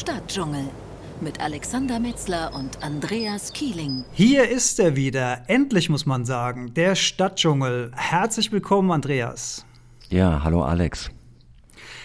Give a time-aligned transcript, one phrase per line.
[0.00, 0.64] Stadtdschungel
[1.20, 4.06] mit Alexander Metzler und Andreas Kieling.
[4.12, 7.90] Hier ist er wieder, endlich muss man sagen, der Stadtdschungel.
[7.94, 9.66] Herzlich willkommen, Andreas.
[10.08, 11.10] Ja, hallo Alex.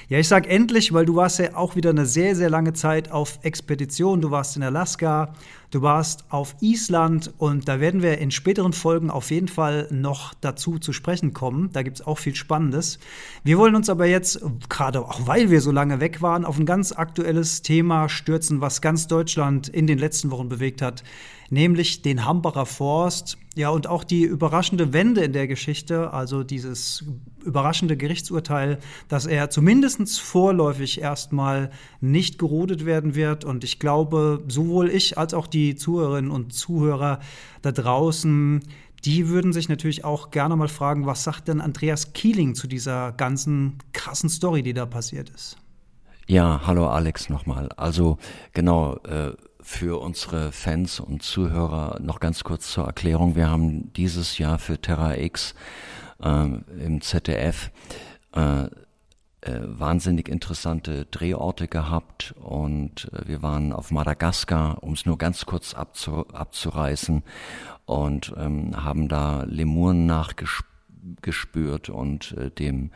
[0.08, 3.12] Ja, ich sag endlich, weil du warst ja auch wieder eine sehr, sehr lange Zeit
[3.12, 4.22] auf Expedition.
[4.22, 5.33] Du warst in Alaska,
[5.72, 10.36] du warst auf Island und da werden wir in späteren Folgen auf jeden Fall noch
[10.36, 11.72] dazu zu sprechen kommen.
[11.73, 12.99] Da gibt es auch viel Spannendes.
[13.44, 16.67] Wir wollen uns aber jetzt, gerade auch weil wir so lange weg waren, auf ein
[16.67, 21.03] ganz aktuelles Thema stürzen, was ganz Deutschland in den letzten Wochen bewegt hat,
[21.50, 23.40] nämlich den Hambacher Forst.
[23.56, 27.06] Ja, und auch die überraschende Wende in der Geschichte, also dieses
[27.45, 33.45] überraschende Gerichtsurteil, dass er zumindest vorläufig erstmal nicht gerodet werden wird.
[33.45, 37.20] Und ich glaube, sowohl ich als auch die Zuhörerinnen und Zuhörer
[37.62, 38.62] da draußen,
[39.05, 43.12] die würden sich natürlich auch gerne mal fragen, was sagt denn Andreas Kieling zu dieser
[43.12, 45.58] ganzen krassen Story, die da passiert ist?
[46.27, 47.70] Ja, hallo Alex nochmal.
[47.77, 48.17] Also
[48.53, 49.33] genau, äh,
[49.66, 53.36] für unsere Fans und Zuhörer noch ganz kurz zur Erklärung.
[53.36, 55.55] Wir haben dieses Jahr für Terra X
[56.19, 57.71] im ZDF
[58.33, 58.67] äh,
[59.45, 65.45] äh, wahnsinnig interessante Drehorte gehabt und äh, wir waren auf Madagaskar, um es nur ganz
[65.45, 67.21] kurz abzu, abzureißen
[67.86, 72.89] und ähm, haben da Lemuren nachgespürt und äh, dem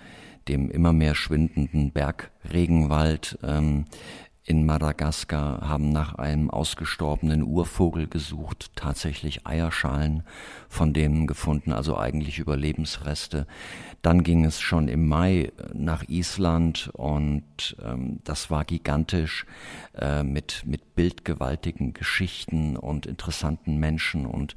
[0.47, 3.85] dem immer mehr schwindenden Bergregenwald ähm,
[4.43, 10.23] in Madagaskar haben nach einem ausgestorbenen Urvogel gesucht, tatsächlich Eierschalen
[10.67, 13.45] von denen gefunden, also eigentlich Überlebensreste.
[14.01, 19.45] Dann ging es schon im Mai nach Island und ähm, das war gigantisch
[19.93, 24.55] äh, mit, mit bildgewaltigen Geschichten und interessanten Menschen und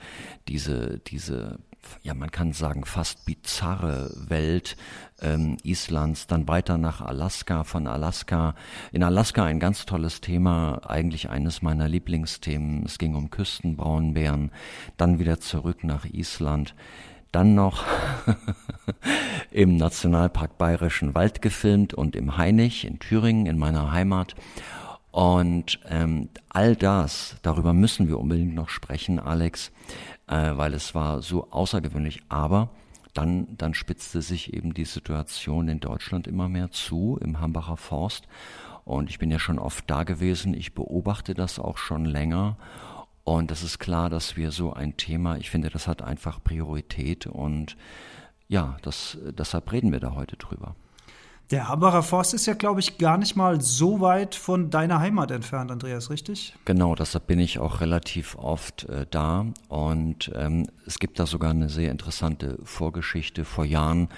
[0.49, 1.59] diese, diese
[2.03, 4.77] ja, man kann sagen, fast bizarre Welt
[5.21, 8.55] ähm, Islands, dann weiter nach Alaska, von Alaska.
[8.93, 12.85] In Alaska ein ganz tolles Thema, eigentlich eines meiner Lieblingsthemen.
[12.85, 14.51] Es ging um Küstenbraunbären,
[14.97, 16.75] dann wieder zurück nach Island.
[17.31, 17.85] Dann noch
[19.51, 24.35] im Nationalpark Bayerischen Wald gefilmt und im Hainich in Thüringen, in meiner Heimat.
[25.13, 29.71] Und ähm, all das, darüber müssen wir unbedingt noch sprechen, Alex,
[30.27, 32.21] äh, weil es war so außergewöhnlich.
[32.29, 32.71] Aber
[33.15, 38.27] dann, dann spitzte sich eben die Situation in Deutschland immer mehr zu, im Hambacher Forst.
[38.85, 42.57] Und ich bin ja schon oft da gewesen, ich beobachte das auch schon länger.
[43.25, 47.27] Und es ist klar, dass wir so ein Thema, ich finde, das hat einfach Priorität
[47.27, 47.77] und
[48.49, 50.75] ja, das, deshalb reden wir da heute drüber.
[51.53, 55.31] Der Hambacher Forst ist ja, glaube ich, gar nicht mal so weit von deiner Heimat
[55.31, 56.55] entfernt, Andreas, richtig?
[56.65, 59.45] Genau, deshalb bin ich auch relativ oft äh, da.
[59.69, 63.45] Und ähm, es gibt da sogar eine sehr interessante Vorgeschichte.
[63.45, 64.09] Vor Jahren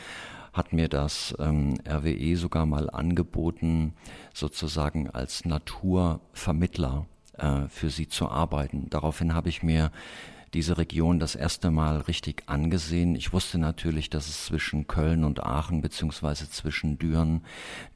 [0.53, 3.95] hat mir das ähm, RWE sogar mal angeboten,
[4.33, 7.07] sozusagen als Naturvermittler
[7.37, 8.87] äh, für sie zu arbeiten.
[8.91, 9.91] Daraufhin habe ich mir
[10.55, 13.17] diese Region das erste Mal richtig angesehen.
[13.17, 17.45] Ich wusste natürlich, dass es zwischen Köln und Aachen beziehungsweise zwischen Düren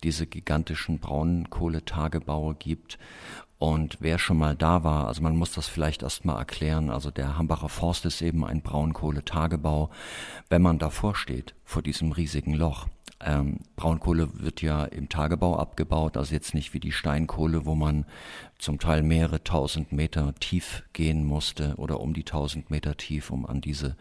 [0.03, 2.99] diese gigantischen Braunkohletagebaue gibt.
[3.59, 7.11] Und wer schon mal da war, also man muss das vielleicht erst mal erklären, also
[7.11, 9.91] der Hambacher Forst ist eben ein Braunkohletagebau.
[10.49, 12.87] Wenn man davor steht, vor diesem riesigen Loch,
[13.21, 18.07] ähm, Braunkohle wird ja im Tagebau abgebaut, also jetzt nicht wie die Steinkohle, wo man
[18.59, 23.45] zum Teil mehrere tausend Meter tief gehen musste oder um die tausend Meter tief, um
[23.45, 23.97] an diese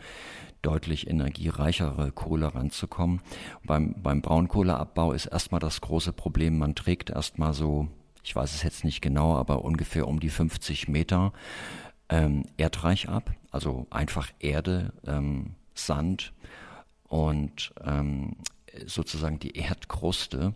[0.62, 3.22] deutlich energiereichere Kohle ranzukommen.
[3.64, 7.88] Beim, beim Braunkohleabbau ist erstmal das große Problem, man trägt erstmal so,
[8.24, 11.34] ich weiß es jetzt nicht genau, aber ungefähr um die 50 Meter
[12.10, 16.34] ähm, Erdreich ab, also einfach Erde, ähm, Sand
[17.08, 18.36] und ähm,
[18.86, 20.54] sozusagen die Erdkruste,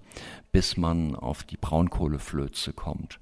[0.52, 3.20] bis man auf die Braunkohleflöze kommt.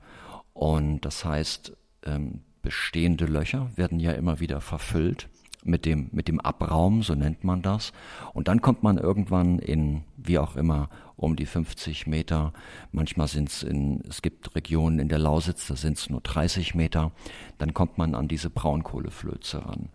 [0.53, 5.29] Und das heißt, ähm, bestehende Löcher werden ja immer wieder verfüllt
[5.63, 7.91] mit dem, mit dem Abraum, so nennt man das.
[8.33, 12.53] Und dann kommt man irgendwann in, wie auch immer, um die 50 Meter.
[12.91, 16.75] Manchmal sind es in, es gibt Regionen in der Lausitz, da sind es nur 30
[16.75, 17.11] Meter.
[17.57, 19.89] Dann kommt man an diese Braunkohleflöze ran.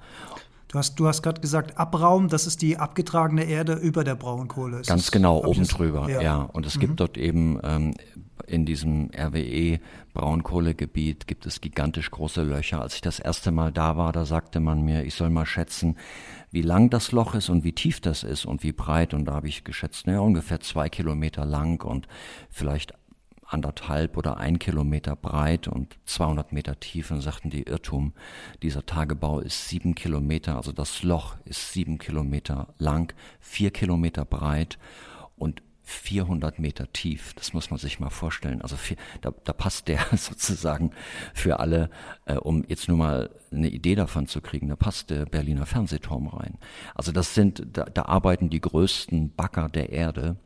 [0.74, 4.80] Du hast, du hast gerade gesagt, Abraum, das ist die abgetragene Erde über der Braunkohle.
[4.80, 6.20] Ist Ganz genau, oben drüber, ja.
[6.20, 6.42] ja.
[6.52, 6.80] Und es mhm.
[6.80, 7.94] gibt dort eben ähm,
[8.48, 9.78] in diesem RWE
[10.14, 12.82] Braunkohlegebiet gibt es gigantisch große Löcher.
[12.82, 15.96] Als ich das erste Mal da war, da sagte man mir, ich soll mal schätzen,
[16.50, 19.14] wie lang das Loch ist und wie tief das ist und wie breit.
[19.14, 22.08] Und da habe ich geschätzt, naja, ungefähr zwei Kilometer lang und
[22.50, 22.94] vielleicht
[23.54, 28.12] anderthalb oder ein Kilometer breit und 200 Meter tief und sagten die Irrtum,
[28.62, 34.78] dieser Tagebau ist sieben Kilometer, also das Loch ist sieben Kilometer lang, vier Kilometer breit
[35.36, 37.34] und 400 Meter tief.
[37.34, 38.62] Das muss man sich mal vorstellen.
[38.62, 40.92] Also vier, da, da passt der sozusagen
[41.34, 41.90] für alle,
[42.24, 46.28] äh, um jetzt nur mal eine Idee davon zu kriegen, da passt der Berliner Fernsehturm
[46.28, 46.58] rein.
[46.94, 50.36] Also das sind, da, da arbeiten die größten Bagger der Erde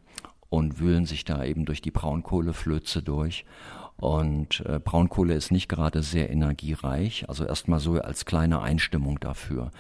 [0.51, 3.45] und wühlen sich da eben durch die Braunkohleflöze durch.
[3.97, 9.73] Und äh, Braunkohle ist nicht gerade sehr energiereich, also erstmal so als kleine Einstimmung dafür.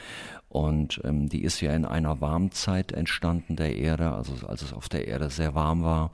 [0.48, 4.88] Und ähm, die ist ja in einer Warmzeit entstanden der Erde, also als es auf
[4.88, 6.10] der Erde sehr warm war.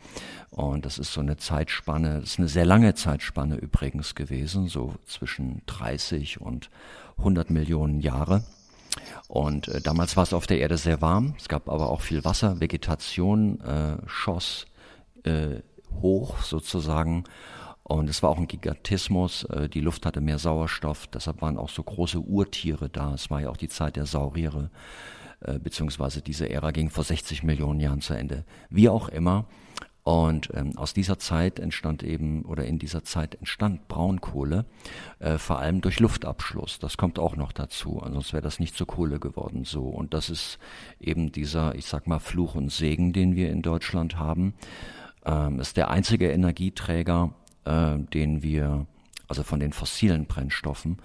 [0.51, 4.95] Und das ist so eine Zeitspanne, das ist eine sehr lange Zeitspanne übrigens gewesen, so
[5.07, 6.69] zwischen 30 und
[7.17, 8.43] 100 Millionen Jahre.
[9.29, 12.25] Und äh, damals war es auf der Erde sehr warm, es gab aber auch viel
[12.25, 14.67] Wasser, Vegetation äh, schoss
[15.25, 15.61] äh,
[16.01, 17.25] hoch sozusagen.
[17.83, 19.45] Und es war auch ein Gigantismus.
[19.45, 23.15] Äh, die Luft hatte mehr Sauerstoff, deshalb waren auch so große Urtiere da.
[23.15, 24.71] Es war ja auch die Zeit der Sauriere,
[25.41, 28.45] äh, beziehungsweise diese Ära ging vor 60 Millionen Jahren zu Ende.
[28.71, 29.47] Wie auch immer.
[30.05, 34.67] Und ähm, aus dieser Zeit entstand eben, oder in dieser Zeit entstand Braunkohle,
[35.19, 36.79] äh, vor allem durch Luftabschluss.
[36.79, 39.85] Das kommt auch noch dazu, sonst wäre das nicht zur Kohle geworden so.
[39.85, 40.59] Und das ist
[41.01, 44.53] eben dieser, ich sag mal, Fluch und Segen, den wir in Deutschland haben.
[45.25, 47.33] Ähm, ist der einzige Energieträger,
[47.65, 48.87] äh, den wir,
[49.27, 50.99] also von den fossilen Brennstoffen,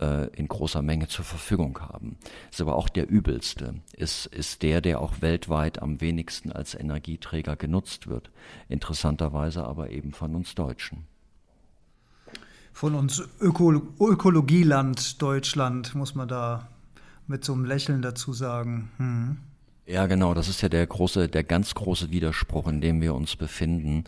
[0.00, 2.16] in großer Menge zur Verfügung haben.
[2.50, 7.56] Ist aber auch der übelste, ist, ist der, der auch weltweit am wenigsten als Energieträger
[7.56, 8.30] genutzt wird.
[8.68, 11.04] Interessanterweise aber eben von uns Deutschen.
[12.72, 16.68] Von uns Öko Ökologieland Deutschland, muss man da
[17.26, 18.90] mit so einem Lächeln dazu sagen.
[18.96, 19.36] Hm.
[19.86, 23.36] Ja, genau, das ist ja der große, der ganz große Widerspruch, in dem wir uns
[23.36, 24.04] befinden.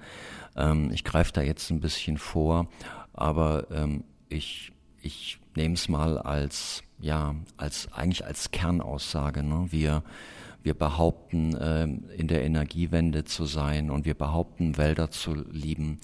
[0.56, 2.68] Ähm, ich greife da jetzt ein bisschen vor,
[3.12, 9.42] aber ähm, ich, ich nehme es mal als, ja, als, eigentlich als Kernaussage.
[9.42, 9.66] Ne?
[9.70, 10.02] Wir,
[10.62, 15.98] wir behaupten, ähm, in der Energiewende zu sein und wir behaupten, Wälder zu lieben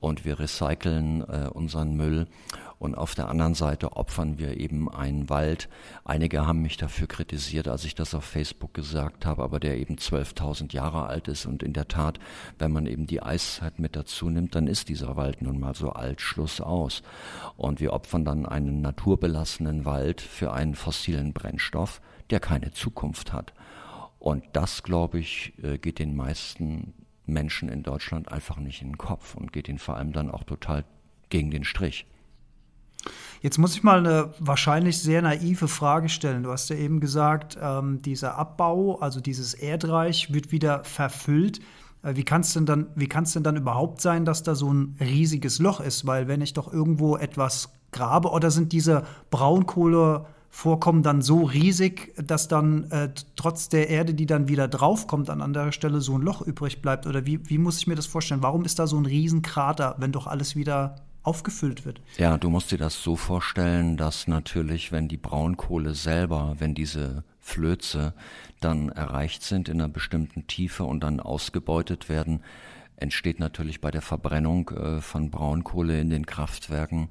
[0.00, 2.26] und wir recyceln äh, unseren Müll
[2.78, 5.68] und auf der anderen Seite opfern wir eben einen Wald.
[6.04, 9.96] Einige haben mich dafür kritisiert, als ich das auf Facebook gesagt habe, aber der eben
[9.96, 12.18] 12.000 Jahre alt ist und in der Tat,
[12.58, 15.90] wenn man eben die Eiszeit mit dazu nimmt, dann ist dieser Wald nun mal so
[15.90, 17.02] alt, Schluss aus.
[17.56, 23.54] Und wir opfern dann einen naturbelassenen Wald für einen fossilen Brennstoff, der keine Zukunft hat.
[24.18, 26.92] Und das, glaube ich, äh, geht den meisten
[27.26, 30.44] Menschen in Deutschland einfach nicht in den Kopf und geht ihnen vor allem dann auch
[30.44, 30.84] total
[31.28, 32.06] gegen den Strich.
[33.46, 36.42] Jetzt muss ich mal eine wahrscheinlich sehr naive Frage stellen.
[36.42, 41.60] Du hast ja eben gesagt, ähm, dieser Abbau, also dieses Erdreich, wird wieder verfüllt.
[42.02, 45.60] Äh, wie kann es denn, dann, denn dann überhaupt sein, dass da so ein riesiges
[45.60, 46.08] Loch ist?
[46.08, 52.48] Weil wenn ich doch irgendwo etwas grabe, oder sind diese Braunkohlevorkommen dann so riesig, dass
[52.48, 56.42] dann äh, trotz der Erde, die dann wieder draufkommt, an anderer Stelle so ein Loch
[56.42, 57.06] übrig bleibt?
[57.06, 58.42] Oder wie, wie muss ich mir das vorstellen?
[58.42, 60.96] Warum ist da so ein Riesenkrater, wenn doch alles wieder
[61.26, 62.00] aufgefüllt wird.
[62.18, 67.24] Ja, du musst dir das so vorstellen, dass natürlich, wenn die Braunkohle selber, wenn diese
[67.40, 68.14] Flöze
[68.60, 72.42] dann erreicht sind in einer bestimmten Tiefe und dann ausgebeutet werden,
[72.96, 77.08] entsteht natürlich bei der Verbrennung äh, von Braunkohle in den Kraftwerken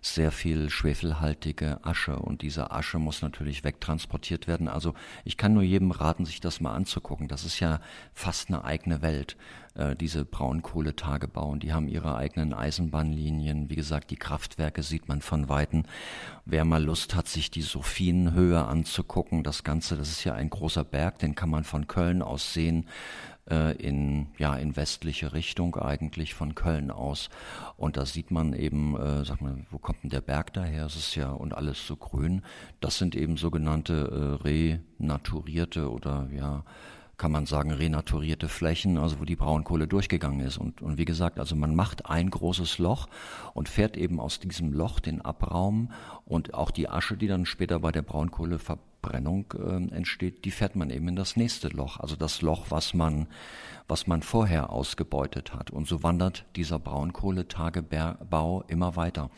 [0.00, 4.68] sehr viel schwefelhaltige Asche und diese Asche muss natürlich wegtransportiert werden.
[4.68, 4.94] Also
[5.24, 7.28] ich kann nur jedem raten, sich das mal anzugucken.
[7.28, 7.80] Das ist ja
[8.14, 9.36] fast eine eigene Welt,
[9.74, 13.70] äh, diese Braunkohletagebau und die haben ihre eigenen Eisenbahnlinien.
[13.70, 15.84] Wie gesagt, die Kraftwerke sieht man von Weitem.
[16.44, 20.84] Wer mal Lust hat, sich die Sophienhöhe anzugucken, das Ganze, das ist ja ein großer
[20.84, 22.86] Berg, den kann man von Köln aus sehen
[23.50, 27.30] äh, in, ja, in westliche Richtung eigentlich von Köln aus.
[27.76, 30.86] Und da sieht man eben, äh, sag mal, wo kommt denn der Berg daher?
[30.86, 32.42] Es ist ja und alles so grün.
[32.80, 34.48] Das sind eben sogenannte äh,
[35.00, 36.64] renaturierte oder ja,
[37.18, 40.56] kann man sagen, renaturierte Flächen, also wo die Braunkohle durchgegangen ist.
[40.56, 43.08] Und, und wie gesagt, also man macht ein großes Loch
[43.54, 45.90] und fährt eben aus diesem Loch den Abraum
[46.24, 50.50] und auch die Asche, die dann später bei der Braunkohle ver Verbrennung äh, entsteht, die
[50.50, 53.26] fährt man eben in das nächste Loch, also das Loch, was man,
[53.86, 55.70] was man vorher ausgebeutet hat.
[55.70, 59.30] Und so wandert dieser Braunkohletagebau immer weiter.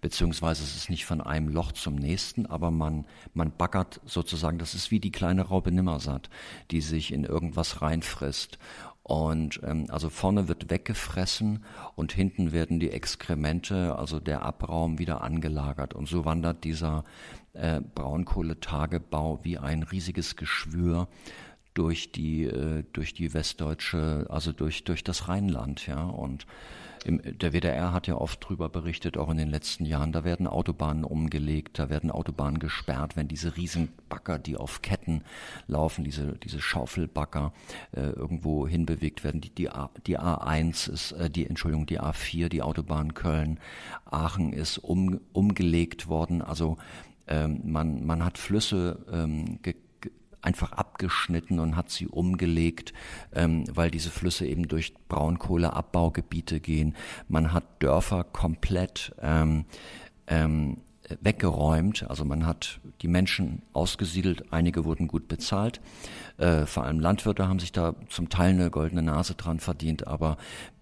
[0.00, 4.74] Beziehungsweise es ist nicht von einem Loch zum nächsten, aber man, man baggert sozusagen, das
[4.74, 6.30] ist wie die kleine Raupe Nimmersatt,
[6.70, 8.58] die sich in irgendwas reinfrisst.
[9.02, 11.64] Und ähm, also vorne wird weggefressen
[11.96, 15.94] und hinten werden die Exkremente, also der Abraum, wieder angelagert.
[15.94, 17.04] Und so wandert dieser
[17.58, 21.08] äh, Braunkohletagebau wie ein riesiges Geschwür
[21.74, 26.02] durch die, äh, durch die westdeutsche, also durch, durch das Rheinland, ja.
[26.02, 26.46] Und
[27.04, 30.48] im, der WDR hat ja oft drüber berichtet, auch in den letzten Jahren, da werden
[30.48, 35.22] Autobahnen umgelegt, da werden Autobahnen gesperrt, wenn diese Riesenbagger, die auf Ketten
[35.68, 37.52] laufen, diese, diese Schaufelbagger
[37.92, 39.40] äh, irgendwo hinbewegt werden.
[39.40, 43.60] Die, die, A, die A1 ist, äh, die, Entschuldigung, die A4, die Autobahn Köln,
[44.04, 46.42] Aachen ist um, umgelegt worden.
[46.42, 46.76] Also
[47.28, 49.58] ähm, man, man hat Flüsse ähm,
[50.42, 52.92] einfach abgeschnitten und hat sie umgelegt,
[53.34, 56.94] ähm, weil diese Flüsse eben durch Braunkohleabbaugebiete gehen.
[57.28, 59.64] Man hat Dörfer komplett ähm,
[60.26, 60.78] ähm,
[61.20, 62.08] weggeräumt.
[62.08, 65.80] Also man hat die Menschen ausgesiedelt, einige wurden gut bezahlt.
[66.36, 70.36] Äh, vor allem Landwirte haben sich da zum Teil eine goldene Nase dran verdient, aber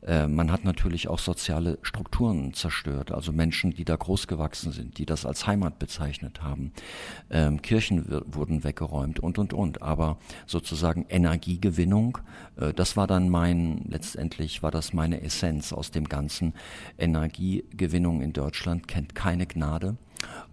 [0.07, 3.13] äh, man hat natürlich auch soziale Strukturen zerstört.
[3.13, 6.73] Also Menschen, die da groß gewachsen sind, die das als Heimat bezeichnet haben.
[7.31, 9.83] Ähm, Kirchen wurden weggeräumt und, und, und.
[9.83, 12.19] Aber sozusagen Energiegewinnung,
[12.57, 16.55] äh, das war dann mein, letztendlich war das meine Essenz aus dem Ganzen.
[16.99, 19.97] Energiegewinnung in Deutschland kennt keine Gnade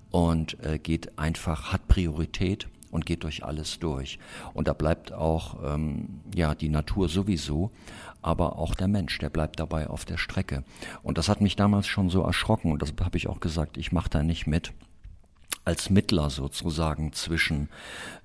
[0.10, 4.20] und äh, geht einfach, hat Priorität und geht durch alles durch.
[4.54, 7.72] Und da bleibt auch ähm, ja die Natur sowieso,
[8.22, 10.64] aber auch der Mensch, der bleibt dabei auf der Strecke.
[11.02, 13.92] Und das hat mich damals schon so erschrocken und das habe ich auch gesagt, ich
[13.92, 14.72] mache da nicht mit
[15.66, 17.70] als Mittler sozusagen zwischen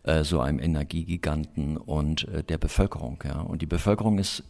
[0.03, 3.23] äh, so einem Energiegiganten und äh, der Bevölkerung.
[3.25, 3.41] Ja.
[3.41, 4.43] Und die Bevölkerung ist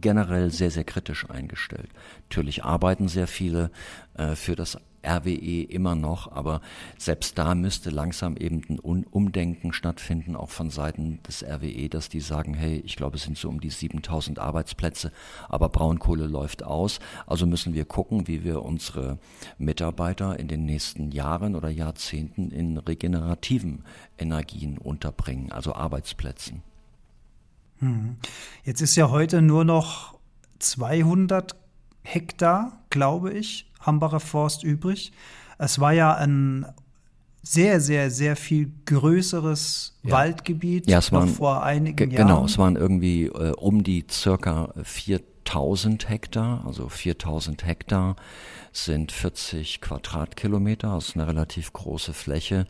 [0.00, 1.88] generell sehr, sehr kritisch eingestellt.
[2.28, 3.70] Natürlich arbeiten sehr viele
[4.14, 6.60] äh, für das RWE immer noch, aber
[6.98, 12.20] selbst da müsste langsam eben ein Umdenken stattfinden, auch von Seiten des RWE, dass die
[12.20, 15.12] sagen, hey, ich glaube, es sind so um die 7000 Arbeitsplätze,
[15.48, 19.18] aber Braunkohle läuft aus, also müssen wir gucken, wie wir unsere
[19.58, 23.84] Mitarbeiter in den nächsten Jahren oder Jahrzehnten in regenerativen
[24.18, 26.62] Energien unterbringen, also Arbeitsplätzen.
[27.80, 28.16] Hm.
[28.64, 30.18] Jetzt ist ja heute nur noch
[30.58, 31.56] 200
[32.02, 35.12] Hektar, glaube ich, Hambacher Forst übrig.
[35.58, 36.66] Es war ja ein
[37.42, 40.10] sehr, sehr, sehr viel größeres ja.
[40.10, 42.26] Waldgebiet ja, es waren, vor einigen Jahren.
[42.26, 48.16] Genau, es waren irgendwie äh, um die circa 4000 Hektar, also 4000 Hektar
[48.72, 52.66] sind 40 Quadratkilometer, das ist eine relativ große Fläche.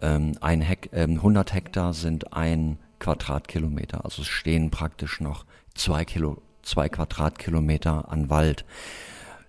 [0.00, 5.44] Ähm, ein Hek äh, 100 Hektar sind ein Quadratkilometer, also es stehen praktisch noch
[5.74, 8.64] zwei, Kilo, zwei Quadratkilometer an Wald.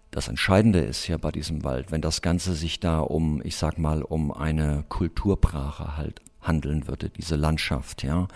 [0.10, 3.78] Das Entscheidende ist ja bei diesem Wald, wenn das Ganze sich da um, ich sag
[3.78, 8.28] mal, um eine Kulturbrache halt handeln würde, diese Landschaft, ja,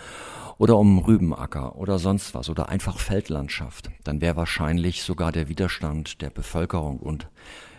[0.56, 6.22] oder um Rübenacker oder sonst was oder einfach Feldlandschaft, dann wäre wahrscheinlich sogar der Widerstand
[6.22, 7.28] der Bevölkerung und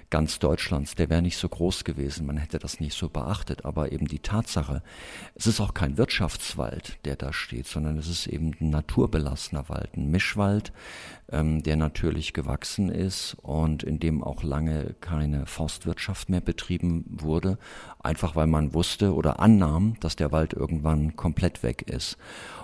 [0.09, 2.25] ganz Deutschlands, der wäre nicht so groß gewesen.
[2.25, 3.65] Man hätte das nicht so beachtet.
[3.65, 4.81] Aber eben die Tatsache,
[5.35, 9.95] es ist auch kein Wirtschaftswald, der da steht, sondern es ist eben ein naturbelassener Wald,
[9.95, 10.73] ein Mischwald,
[11.31, 17.57] ähm, der natürlich gewachsen ist und in dem auch lange keine Forstwirtschaft mehr betrieben wurde,
[17.99, 22.17] einfach weil man wusste oder annahm, dass der Wald irgendwann komplett weg ist.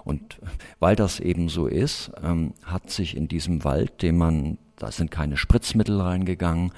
[0.04, 0.40] Und
[0.80, 5.12] weil das eben so ist, ähm, hat sich in diesem Wald, den man da sind
[5.12, 6.72] keine Spritzmittel reingegangen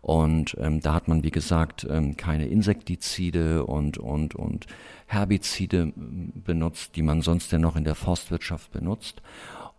[0.00, 4.66] und ähm, da hat man, wie gesagt, ähm, keine Insektizide und, und, und
[5.06, 9.22] Herbizide benutzt, die man sonst ja noch in der Forstwirtschaft benutzt.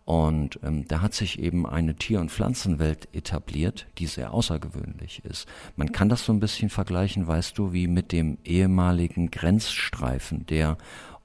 [0.06, 5.48] Und ähm, da hat sich eben eine Tier- und Pflanzenwelt etabliert, die sehr außergewöhnlich ist.
[5.76, 10.78] Man kann das so ein bisschen vergleichen, weißt du, wie mit dem ehemaligen Grenzstreifen, der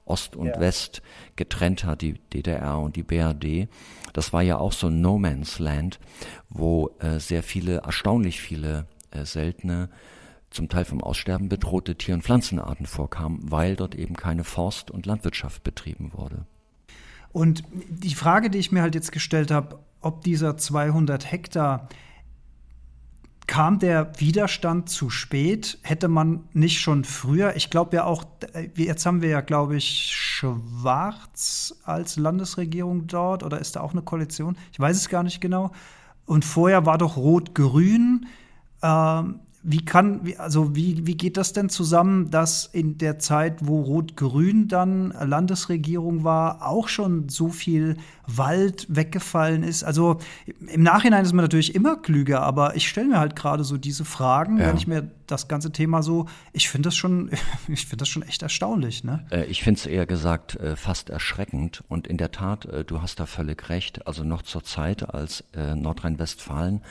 [0.05, 0.59] Ost und ja.
[0.59, 1.03] West
[1.35, 3.69] getrennt hat, die DDR und die BRD.
[4.13, 5.99] Das war ja auch so ein No Man's Land,
[6.49, 9.89] wo äh, sehr viele, erstaunlich viele äh, seltene,
[10.49, 15.05] zum Teil vom Aussterben bedrohte Tier- und Pflanzenarten vorkamen, weil dort eben keine Forst- und
[15.05, 16.45] Landwirtschaft betrieben wurde.
[17.31, 21.87] Und die Frage, die ich mir halt jetzt gestellt habe, ob dieser 200 Hektar
[23.51, 25.77] kam der Widerstand zu spät?
[25.81, 28.23] Hätte man nicht schon früher, ich glaube ja auch,
[28.77, 34.03] jetzt haben wir ja, glaube ich, Schwarz als Landesregierung dort oder ist da auch eine
[34.03, 34.57] Koalition?
[34.71, 35.71] Ich weiß es gar nicht genau.
[36.25, 38.25] Und vorher war doch Rot-Grün.
[38.81, 43.81] Ähm, wie kann, also wie, wie geht das denn zusammen, dass in der Zeit, wo
[43.81, 49.83] Rot-Grün dann Landesregierung war, auch schon so viel Wald weggefallen ist?
[49.83, 50.17] Also
[50.67, 54.03] im Nachhinein ist man natürlich immer klüger, aber ich stelle mir halt gerade so diese
[54.03, 54.67] Fragen, ja.
[54.67, 57.29] wenn ich mir das ganze Thema so, ich finde das schon,
[57.67, 59.03] ich finde das schon echt erstaunlich.
[59.03, 59.25] Ne?
[59.29, 63.01] Äh, ich finde es eher gesagt äh, fast erschreckend und in der Tat, äh, du
[63.01, 64.07] hast da völlig recht.
[64.07, 66.81] Also noch zur Zeit, als Nordrhein-Westfalen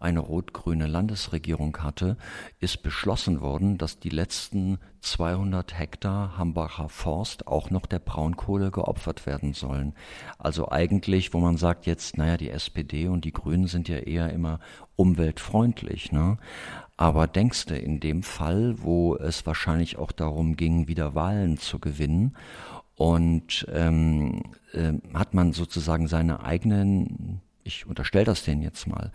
[0.00, 2.16] eine rot-grüne Landesregierung hatte,
[2.58, 9.26] ist beschlossen worden, dass die letzten 200 Hektar Hambacher Forst auch noch der Braunkohle geopfert
[9.26, 9.94] werden sollen.
[10.38, 14.32] Also eigentlich, wo man sagt jetzt, naja, die SPD und die Grünen sind ja eher
[14.32, 14.58] immer
[14.96, 16.38] umweltfreundlich, ne?
[16.96, 21.78] Aber denkst du, in dem Fall, wo es wahrscheinlich auch darum ging, wieder Wahlen zu
[21.78, 22.36] gewinnen,
[23.00, 24.42] und ähm,
[24.74, 29.12] äh, hat man sozusagen seine eigenen, ich unterstelle das denen jetzt mal,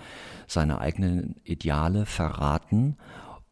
[0.48, 2.98] seine eigenen Ideale verraten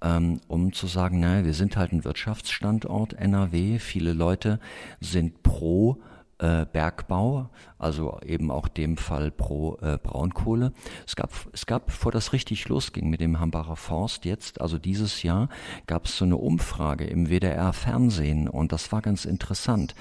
[0.03, 4.59] ähm, um zu sagen, naja, wir sind halt ein Wirtschaftsstandort NRW, viele Leute
[4.99, 6.01] sind pro
[6.37, 10.73] Bergbau, also eben auch dem Fall pro äh, Braunkohle.
[11.05, 15.23] Es gab, es gab, bevor das richtig losging mit dem Hambacher Forst jetzt, also dieses
[15.23, 15.49] Jahr,
[15.87, 19.95] gab es so eine Umfrage im WDR Fernsehen und das war ganz interessant.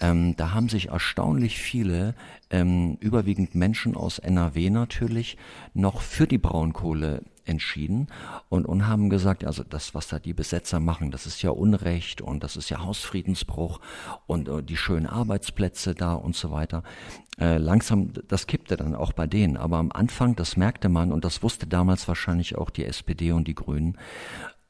[0.00, 2.14] Ähm, da haben sich erstaunlich viele,
[2.50, 5.36] ähm, überwiegend Menschen aus NRW natürlich,
[5.74, 8.08] noch für die Braunkohle entschieden
[8.48, 12.20] und, und haben gesagt, also das, was da die Besetzer machen, das ist ja Unrecht
[12.20, 13.80] und das ist ja Hausfriedensbruch
[14.26, 16.82] und äh, die schönen Arbeitsplätze da und so weiter.
[17.38, 19.56] Äh, langsam, das kippte dann auch bei denen.
[19.56, 23.48] Aber am Anfang, das merkte man und das wusste damals wahrscheinlich auch die SPD und
[23.48, 23.98] die Grünen,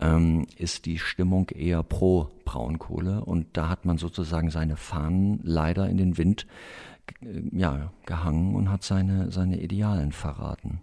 [0.00, 5.88] ähm, ist die Stimmung eher pro Braunkohle und da hat man sozusagen seine Fahnen leider
[5.88, 6.46] in den Wind
[7.22, 10.80] äh, ja, gehangen und hat seine, seine Idealen verraten.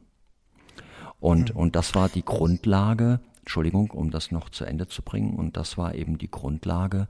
[1.22, 1.62] Und, mhm.
[1.62, 5.78] und das war die Grundlage, Entschuldigung, um das noch zu Ende zu bringen, und das
[5.78, 7.08] war eben die Grundlage,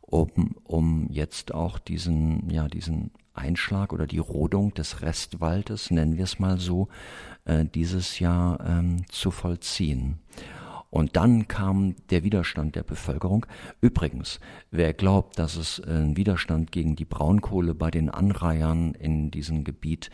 [0.00, 6.24] um, um jetzt auch diesen, ja, diesen Einschlag oder die Rodung des Restwaldes, nennen wir
[6.24, 6.88] es mal so,
[7.44, 10.18] äh, dieses Jahr ähm, zu vollziehen.
[10.90, 13.46] Und dann kam der Widerstand der Bevölkerung.
[13.80, 14.40] Übrigens,
[14.72, 20.10] wer glaubt, dass es einen Widerstand gegen die Braunkohle bei den Anreihern in diesem Gebiet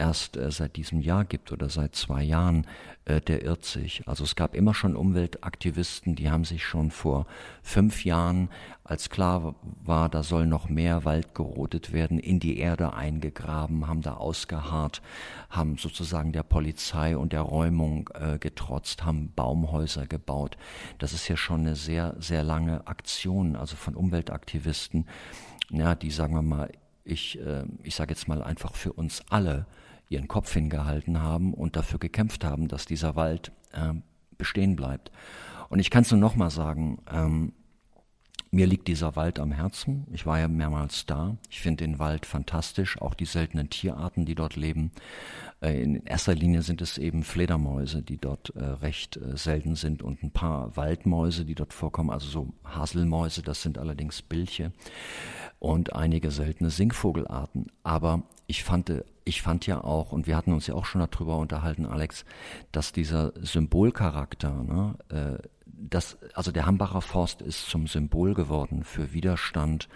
[0.00, 2.66] erst äh, seit diesem Jahr gibt oder seit zwei Jahren,
[3.04, 4.02] äh, der irrt sich.
[4.08, 7.26] Also es gab immer schon Umweltaktivisten, die haben sich schon vor
[7.62, 8.48] fünf Jahren,
[8.82, 9.54] als klar
[9.84, 15.02] war, da soll noch mehr Wald gerodet werden, in die Erde eingegraben, haben da ausgeharrt,
[15.50, 20.56] haben sozusagen der Polizei und der Räumung äh, getrotzt, haben Baumhäuser gebaut.
[20.98, 25.06] Das ist ja schon eine sehr, sehr lange Aktion, also von Umweltaktivisten,
[25.68, 26.72] ja, die sagen wir mal,
[27.04, 29.66] ich, äh, ich sage jetzt mal einfach für uns alle
[30.10, 33.94] ihren Kopf hingehalten haben und dafür gekämpft haben, dass dieser Wald äh,
[34.36, 35.10] bestehen bleibt.
[35.70, 37.52] Und ich kann es nur nochmal sagen, ähm,
[38.52, 40.08] mir liegt dieser Wald am Herzen.
[40.10, 41.36] Ich war ja mehrmals da.
[41.48, 44.90] Ich finde den Wald fantastisch, auch die seltenen Tierarten, die dort leben.
[45.60, 50.02] Äh, in erster Linie sind es eben Fledermäuse, die dort äh, recht äh, selten sind
[50.02, 54.72] und ein paar Waldmäuse, die dort vorkommen, also so Haselmäuse, das sind allerdings Bilche
[55.60, 57.70] und einige seltene Singvogelarten.
[57.84, 58.92] Aber ich fand,
[59.30, 62.24] ich fand ja auch, und wir hatten uns ja auch schon darüber unterhalten, Alex,
[62.72, 69.12] dass dieser Symbolcharakter, ne, äh, das, also der Hambacher Forst ist zum Symbol geworden für
[69.12, 69.88] Widerstand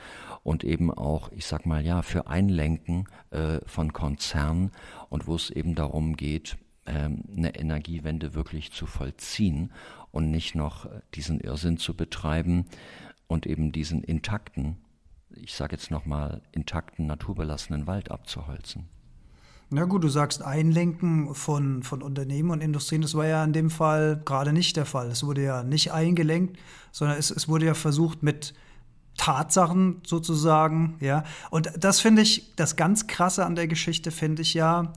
[0.44, 4.70] und eben auch, ich sag mal ja, für Einlenken äh, von Konzernen
[5.10, 9.72] und wo es eben darum geht, ähm, eine Energiewende wirklich zu vollziehen
[10.12, 12.66] und nicht noch diesen Irrsinn zu betreiben
[13.26, 14.76] und eben diesen intakten
[15.36, 18.88] ich sage jetzt nochmal, intakten, naturbelassenen Wald abzuholzen.
[19.74, 23.70] Na gut, du sagst Einlenken von, von Unternehmen und Industrien, das war ja in dem
[23.70, 25.10] Fall gerade nicht der Fall.
[25.10, 26.56] Es wurde ja nicht eingelenkt,
[26.92, 28.54] sondern es, es wurde ja versucht mit
[29.16, 31.24] Tatsachen sozusagen, ja.
[31.50, 34.92] Und das finde ich, das ganz Krasse an der Geschichte finde ich ja,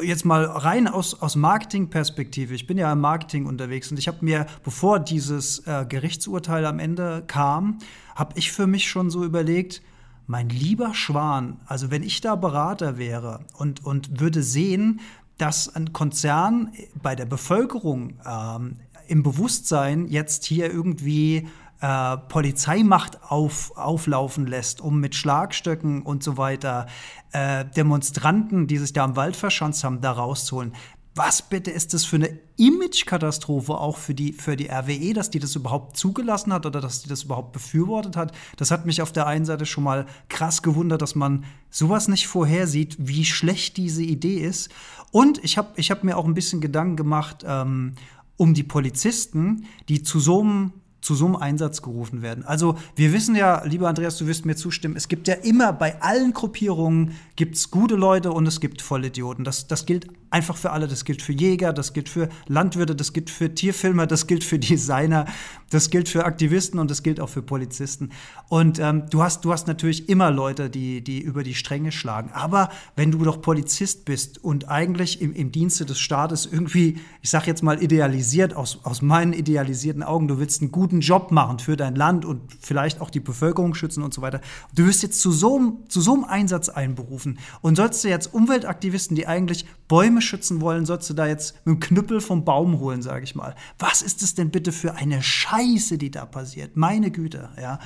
[0.00, 4.24] jetzt mal rein aus, aus Marketingperspektive, ich bin ja im Marketing unterwegs und ich habe
[4.24, 7.78] mir, bevor dieses äh, Gerichtsurteil am Ende kam,
[8.14, 9.82] habe ich für mich schon so überlegt,
[10.26, 15.00] mein lieber Schwan, also wenn ich da Berater wäre und, und würde sehen,
[15.38, 21.48] dass ein Konzern bei der Bevölkerung ähm, im Bewusstsein jetzt hier irgendwie
[21.80, 26.86] äh, Polizeimacht auf, auflaufen lässt, um mit Schlagstöcken und so weiter
[27.32, 30.72] äh, Demonstranten, die sich da im Wald verschanzt haben, da rauszuholen.
[31.16, 35.38] Was bitte ist das für eine Image-Katastrophe auch für die, für die RWE, dass die
[35.38, 38.32] das überhaupt zugelassen hat oder dass die das überhaupt befürwortet hat?
[38.56, 42.26] Das hat mich auf der einen Seite schon mal krass gewundert, dass man sowas nicht
[42.26, 44.70] vorhersieht, wie schlecht diese Idee ist.
[45.12, 47.94] Und ich habe ich hab mir auch ein bisschen Gedanken gemacht ähm,
[48.36, 50.72] um die Polizisten, die zu so einem
[51.04, 52.44] zu so einem Einsatz gerufen werden.
[52.44, 56.00] Also wir wissen ja, lieber Andreas, du wirst mir zustimmen, es gibt ja immer bei
[56.00, 59.44] allen Gruppierungen gibt's gute Leute und es gibt Vollidioten.
[59.44, 60.88] Das, das gilt einfach für alle.
[60.88, 64.58] Das gilt für Jäger, das gilt für Landwirte, das gilt für Tierfilmer, das gilt für
[64.74, 65.26] Designer,
[65.70, 68.10] das gilt für Aktivisten und das gilt auch für Polizisten.
[68.48, 72.32] Und ähm, du, hast, du hast natürlich immer Leute, die, die über die Stränge schlagen.
[72.32, 77.30] Aber wenn du doch Polizist bist und eigentlich im, im Dienste des Staates irgendwie, ich
[77.30, 81.60] sag jetzt mal idealisiert, aus, aus meinen idealisierten Augen, du willst einen guten Job machen
[81.60, 84.40] für dein Land und vielleicht auch die Bevölkerung schützen und so weiter.
[84.74, 88.34] Du wirst jetzt zu so, einem, zu so einem Einsatz einberufen und sollst du jetzt
[88.34, 92.78] Umweltaktivisten, die eigentlich Bäume schützen wollen, sollst du da jetzt mit dem Knüppel vom Baum
[92.80, 93.54] holen, sage ich mal.
[93.78, 96.76] Was ist es denn bitte für eine Scheiße, die da passiert?
[96.76, 97.78] Meine Güte, ja.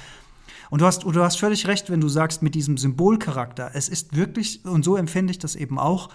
[0.70, 3.70] Und du hast, du hast völlig recht, wenn du sagst, mit diesem Symbolcharakter.
[3.74, 6.10] Es ist wirklich, und so empfinde ich das eben auch,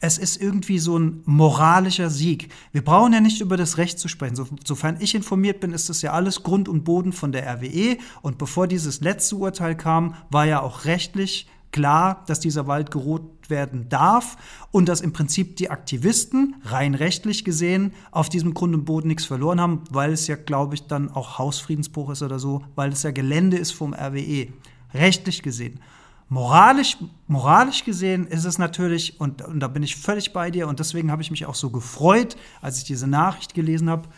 [0.00, 2.48] es ist irgendwie so ein moralischer Sieg.
[2.72, 4.34] Wir brauchen ja nicht über das Recht zu sprechen.
[4.34, 7.98] So, sofern ich informiert bin, ist das ja alles Grund und Boden von der RWE.
[8.22, 13.50] Und bevor dieses letzte Urteil kam, war ja auch rechtlich klar, dass dieser Wald gerodet
[13.50, 14.36] werden darf
[14.70, 19.24] und dass im Prinzip die Aktivisten rein rechtlich gesehen auf diesem Grund und Boden nichts
[19.24, 23.02] verloren haben, weil es ja, glaube ich, dann auch Hausfriedensbruch ist oder so, weil es
[23.02, 24.48] ja Gelände ist vom RWE.
[24.94, 25.80] Rechtlich gesehen.
[26.28, 30.78] Moralisch, moralisch gesehen ist es natürlich, und, und da bin ich völlig bei dir, und
[30.78, 34.08] deswegen habe ich mich auch so gefreut, als ich diese Nachricht gelesen habe.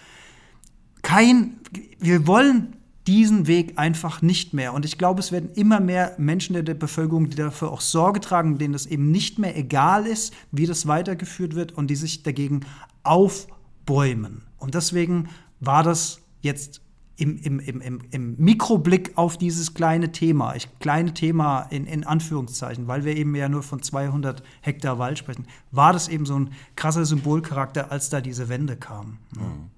[1.00, 1.58] Kein,
[1.98, 4.72] wir wollen diesen Weg einfach nicht mehr.
[4.72, 8.20] Und ich glaube, es werden immer mehr Menschen in der Bevölkerung, die dafür auch Sorge
[8.20, 12.22] tragen, denen es eben nicht mehr egal ist, wie das weitergeführt wird und die sich
[12.22, 12.60] dagegen
[13.02, 14.42] aufbäumen.
[14.58, 16.80] Und deswegen war das jetzt
[17.16, 22.88] im, im, im, im, Mikroblick auf dieses kleine Thema, ich, kleine Thema in, in Anführungszeichen,
[22.88, 26.50] weil wir eben ja nur von 200 Hektar Wald sprechen, war das eben so ein
[26.74, 29.18] krasser Symbolcharakter, als da diese Wende kam.
[29.36, 29.70] Mhm.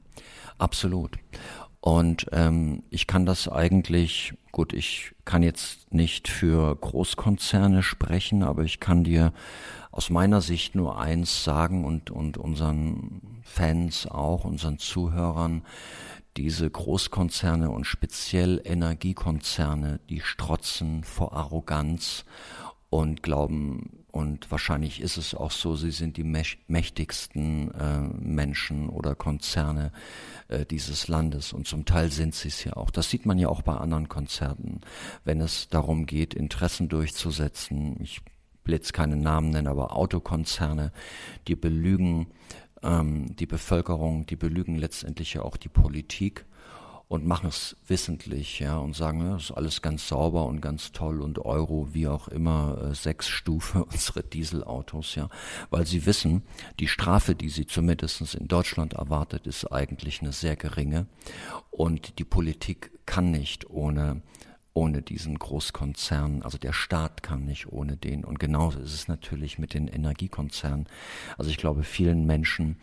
[0.59, 1.19] Absolut.
[1.85, 8.63] Und ähm, ich kann das eigentlich, gut, ich kann jetzt nicht für Großkonzerne sprechen, aber
[8.63, 9.35] ich kann dir
[9.91, 15.63] aus meiner Sicht nur eins sagen und, und unseren Fans auch, unseren Zuhörern,
[16.39, 22.25] diese Großkonzerne und speziell Energiekonzerne, die strotzen vor Arroganz
[22.95, 29.17] und glauben, und wahrscheinlich ist es auch so, sie sind die mächtigsten äh, Menschen oder
[29.17, 29.91] Konzerne
[30.47, 32.93] äh, dieses Landes und zum Teil sind sie es ja auch.
[32.93, 34.81] Das sieht man ja auch bei anderen Konzerten,
[35.25, 37.97] wenn es darum geht, Interessen durchzusetzen.
[38.01, 38.21] Ich
[38.65, 40.93] will jetzt keine Namen nennen, aber Autokonzerne,
[41.49, 42.29] die belügen
[42.85, 46.47] ähm, die Bevölkerung, die belügen letztendlich ja auch die Politik
[47.15, 51.23] und machen es wissentlich, ja, und sagen, das ist alles ganz sauber und ganz toll
[51.23, 55.29] und Euro, wie auch immer, äh, sechs Stufe unsere Dieselautos, ja,
[55.71, 56.43] weil sie wissen,
[56.81, 61.07] die Strafe, die sie zumindest in Deutschland erwartet, ist eigentlich eine sehr geringe.
[61.71, 64.21] Und die Politik kann nicht ohne
[64.75, 66.43] ohne diesen Großkonzern.
[66.43, 68.25] Also der Staat kann nicht ohne den.
[68.25, 70.87] Und genauso ist es natürlich mit den Energiekonzernen.
[71.39, 72.77] Also ich glaube, vielen Menschen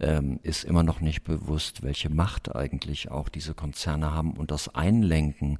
[0.00, 4.74] ähm, ist immer noch nicht bewusst, welche Macht eigentlich auch diese Konzerne haben und das
[4.74, 5.58] Einlenken.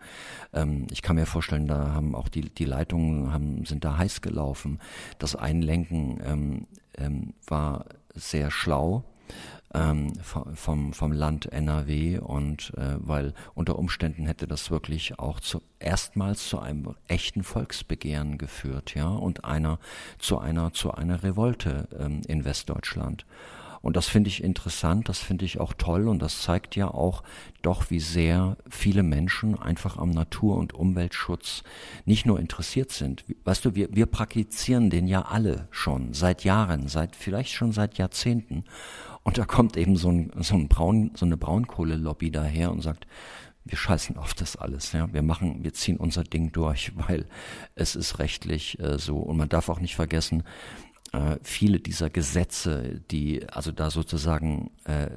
[0.52, 4.22] Ähm, ich kann mir vorstellen, da haben auch die, die Leitungen haben, sind da heiß
[4.22, 4.80] gelaufen.
[5.20, 6.66] Das Einlenken ähm,
[6.98, 9.04] ähm, war sehr schlau
[9.76, 10.12] ähm,
[10.54, 16.48] vom, vom Land NRW und äh, weil unter Umständen hätte das wirklich auch zu, erstmals
[16.48, 19.78] zu einem echten Volksbegehren geführt, ja, und einer
[20.18, 23.26] zu einer zu einer Revolte ähm, in Westdeutschland.
[23.86, 27.22] Und das finde ich interessant, das finde ich auch toll und das zeigt ja auch
[27.62, 31.62] doch, wie sehr viele Menschen einfach am Natur- und Umweltschutz
[32.04, 33.24] nicht nur interessiert sind.
[33.44, 37.96] Weißt du, wir, wir praktizieren den ja alle schon seit Jahren, seit vielleicht schon seit
[37.96, 38.64] Jahrzehnten.
[39.22, 43.06] Und da kommt eben so, ein, so, ein Braun, so eine Braunkohle-Lobby daher und sagt,
[43.66, 44.92] wir scheißen auf das alles.
[44.92, 45.12] Ja.
[45.12, 47.26] Wir machen, wir ziehen unser Ding durch, weil
[47.76, 49.18] es ist rechtlich äh, so.
[49.18, 50.42] Und man darf auch nicht vergessen,
[51.42, 55.08] viele dieser Gesetze, die also da sozusagen äh,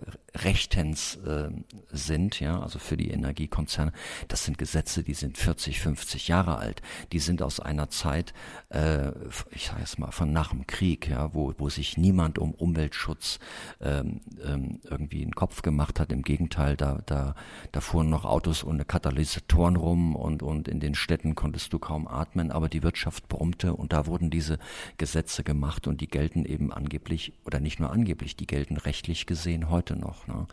[0.44, 1.50] rechtens äh,
[1.92, 3.92] sind, ja, also für die Energiekonzerne,
[4.28, 6.82] das sind Gesetze, die sind 40, 50 Jahre alt.
[7.12, 8.34] Die sind aus einer Zeit,
[8.70, 9.10] äh,
[9.52, 13.40] ich sage es mal, von nach dem Krieg, ja, wo, wo sich niemand um Umweltschutz
[13.82, 16.12] ähm, ähm, irgendwie einen Kopf gemacht hat.
[16.12, 17.36] Im Gegenteil, da, da,
[17.72, 22.08] da fuhren noch Autos ohne Katalysatoren rum und, und in den Städten konntest du kaum
[22.08, 24.60] atmen, aber die Wirtschaft brummte und da wurden diese
[24.98, 29.70] Gesetze gemacht und die gelten eben angeblich, oder nicht nur angeblich, die gelten rechtlich gesehen
[29.70, 30.28] heute noch.
[30.30, 30.48] Ne?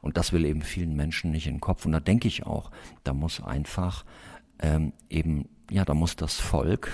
[0.00, 1.84] Und das will eben vielen Menschen nicht in den Kopf.
[1.84, 2.70] Und da denke ich auch,
[3.04, 4.04] da muss einfach
[4.58, 6.90] ähm, eben, ja, da muss das Volk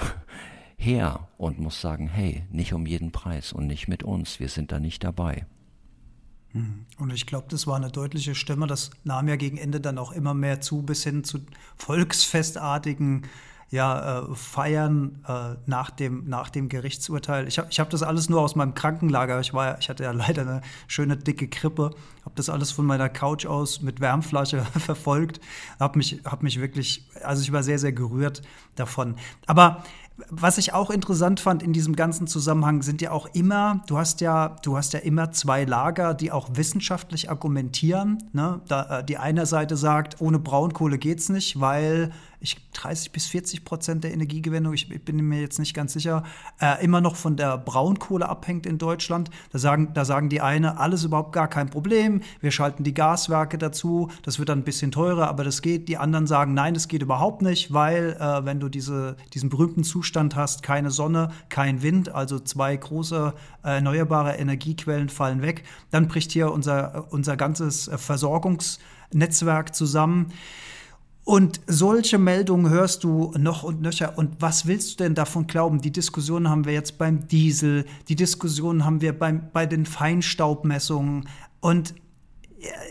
[0.77, 4.72] her und muss sagen, hey, nicht um jeden Preis und nicht mit uns, wir sind
[4.72, 5.46] da nicht dabei.
[6.53, 6.87] Hm.
[6.98, 8.66] Und ich glaube, das war eine deutliche Stimme.
[8.66, 11.40] Das nahm ja gegen Ende dann auch immer mehr zu, bis hin zu
[11.77, 13.27] volksfestartigen
[13.70, 17.46] ja, äh, Feiern äh, nach, dem, nach dem Gerichtsurteil.
[17.48, 19.40] Ich habe ich hab das alles nur aus meinem Krankenlager.
[19.40, 21.90] Ich, war, ich hatte ja leider eine schöne dicke Krippe.
[22.24, 25.40] Habe das alles von meiner Couch aus mit Wärmflasche verfolgt.
[25.78, 28.42] Habe mich, hab mich wirklich, also ich war sehr, sehr gerührt
[28.74, 29.16] davon.
[29.46, 29.83] Aber
[30.31, 34.20] was ich auch interessant fand in diesem ganzen Zusammenhang sind ja auch immer, du hast
[34.20, 38.18] ja, du hast ja immer zwei Lager, die auch wissenschaftlich argumentieren.
[38.33, 38.61] Ne?
[38.66, 43.64] Da, äh, die eine Seite sagt, ohne Braunkohle geht's nicht, weil ich 30 bis 40
[43.64, 46.22] Prozent der Energiegewinnung, ich, ich, bin mir jetzt nicht ganz sicher,
[46.61, 49.31] äh, immer noch von der Braunkohle abhängt in Deutschland.
[49.51, 53.59] Da sagen, da sagen die eine, alles überhaupt gar kein Problem, wir schalten die Gaswerke
[53.59, 55.88] dazu, das wird dann ein bisschen teurer, aber das geht.
[55.88, 59.83] Die anderen sagen, nein, das geht überhaupt nicht, weil äh, wenn du diese, diesen berühmten
[59.83, 66.09] Zustand hast, keine Sonne, kein Wind, also zwei große äh, erneuerbare Energiequellen fallen weg, dann
[66.09, 70.33] bricht hier unser, unser ganzes äh, Versorgungsnetzwerk zusammen.
[71.28, 74.16] Und solche Meldungen hörst du noch und nöcher.
[74.16, 75.82] Und was willst du denn davon glauben?
[75.82, 81.28] Die Diskussion haben wir jetzt beim Diesel, die Diskussion haben wir beim, bei den Feinstaubmessungen.
[81.60, 81.94] Und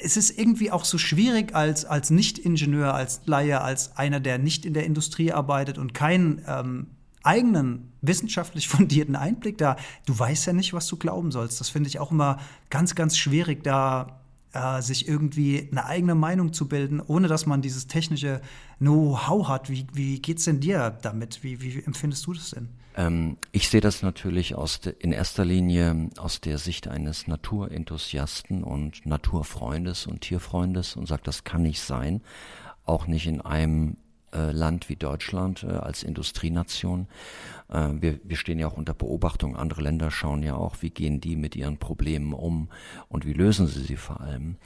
[0.04, 4.67] es ist irgendwie auch so schwierig als, als Nicht-Ingenieur, als Laie, als einer, der nicht
[4.67, 6.86] in der Industrie arbeitet und keinen ähm,
[7.23, 9.78] eigenen wissenschaftlich fundierten Einblick da.
[10.06, 11.60] Du weißt ja nicht, was du glauben sollst.
[11.60, 12.38] Das finde ich auch immer
[12.69, 14.19] ganz, ganz schwierig, da
[14.58, 18.41] äh, sich irgendwie eine eigene Meinung zu bilden, ohne dass man dieses technische
[18.80, 19.70] Know-how hat.
[19.70, 21.43] Wie, wie es denn dir damit?
[21.43, 22.70] Wie, wie empfindest du das denn?
[22.96, 28.63] Ähm, ich sehe das natürlich aus de, in erster Linie aus der Sicht eines Naturenthusiasten
[28.63, 32.22] und Naturfreundes und Tierfreundes und sage, das kann nicht sein.
[32.86, 33.98] Auch nicht in einem
[34.34, 37.08] äh, Land wie Deutschland äh, als Industrienation.
[37.70, 39.56] Äh, wir, wir stehen ja auch unter Beobachtung.
[39.56, 42.70] Andere Länder schauen ja auch, wie gehen die mit ihren Problemen um
[43.08, 44.58] und wie lösen sie sie vor allem.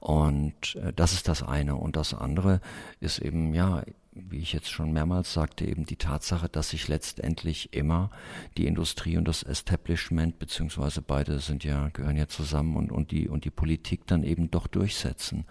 [0.00, 1.76] Und äh, das ist das eine.
[1.76, 2.60] Und das andere
[3.00, 3.82] ist eben, ja,
[4.14, 8.10] wie ich jetzt schon mehrmals sagte, eben die Tatsache, dass sich letztendlich immer
[8.56, 13.28] die Industrie und das Establishment, beziehungsweise beide sind ja, gehören ja zusammen und, und die,
[13.28, 15.44] und die Politik dann eben doch durchsetzen.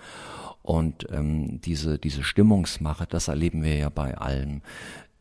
[0.62, 4.62] Und ähm, diese, diese Stimmungsmache, das erleben wir ja bei allem.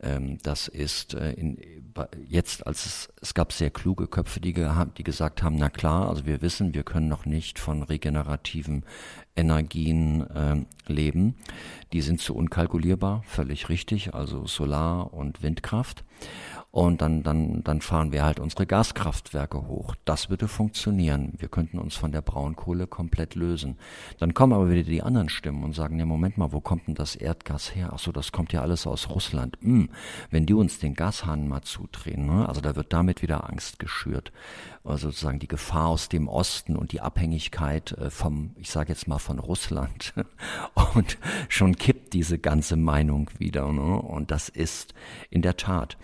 [0.03, 1.57] Ähm, das ist äh, in,
[2.27, 6.25] jetzt, als es, es gab sehr kluge Köpfe, die, die gesagt haben, na klar, also
[6.25, 8.83] wir wissen, wir können noch nicht von regenerativen
[9.35, 11.35] Energien äh, leben.
[11.93, 16.03] Die sind zu unkalkulierbar, völlig richtig, also Solar- und Windkraft
[16.73, 19.93] und dann, dann, dann fahren wir halt unsere Gaskraftwerke hoch.
[20.05, 21.33] Das würde funktionieren.
[21.37, 23.77] Wir könnten uns von der Braunkohle komplett lösen.
[24.17, 26.95] Dann kommen aber wieder die anderen Stimmen und sagen, ja, Moment mal, wo kommt denn
[26.95, 27.91] das Erdgas her?
[27.93, 29.55] Ach so, das kommt ja alles aus Russland.
[29.61, 29.89] Hm,
[30.31, 32.49] wenn die uns den Gashahn mal zudrehen, ne?
[32.49, 34.31] also da wird damit wieder Angst geschürt.
[34.83, 39.07] Also sozusagen die Gefahr aus dem Osten und die Abhängigkeit äh, vom, ich sage jetzt
[39.07, 40.15] mal von Russland.
[40.95, 43.71] und schon kippt diese ganze Meinung wieder.
[43.71, 44.01] Ne?
[44.01, 44.95] Und das ist
[45.29, 45.97] in der Tat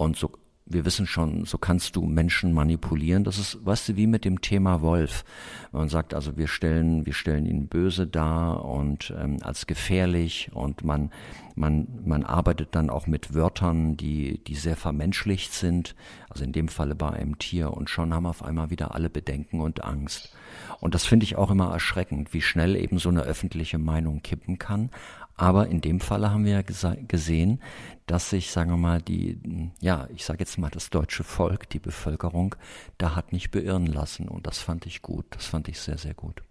[0.00, 0.32] und so,
[0.64, 3.24] wir wissen schon, so kannst du Menschen manipulieren.
[3.24, 5.24] Das ist, weißt du, wie mit dem Thema Wolf.
[5.72, 10.84] Man sagt also, wir stellen, wir stellen ihn böse dar und ähm, als gefährlich und
[10.84, 11.10] man,
[11.54, 15.94] man, man arbeitet dann auch mit Wörtern, die, die sehr vermenschlicht sind.
[16.30, 19.60] Also in dem Falle bei einem Tier und schon haben auf einmal wieder alle Bedenken
[19.60, 20.32] und Angst.
[20.78, 24.58] Und das finde ich auch immer erschreckend, wie schnell eben so eine öffentliche Meinung kippen
[24.58, 24.90] kann.
[25.36, 27.60] Aber in dem Falle haben wir ja gesehen,
[28.06, 31.78] dass sich, sagen wir mal, die, ja, ich sage jetzt mal, das deutsche Volk, die
[31.78, 32.54] Bevölkerung,
[32.98, 34.28] da hat nicht beirren lassen.
[34.28, 35.24] Und das fand ich gut.
[35.30, 36.42] Das fand ich sehr, sehr gut.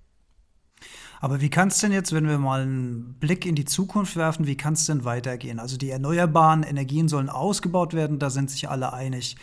[1.21, 4.47] Aber wie kann es denn jetzt, wenn wir mal einen Blick in die Zukunft werfen,
[4.47, 5.59] wie kann es denn weitergehen?
[5.59, 9.35] Also die erneuerbaren Energien sollen ausgebaut werden, da sind sich alle einig.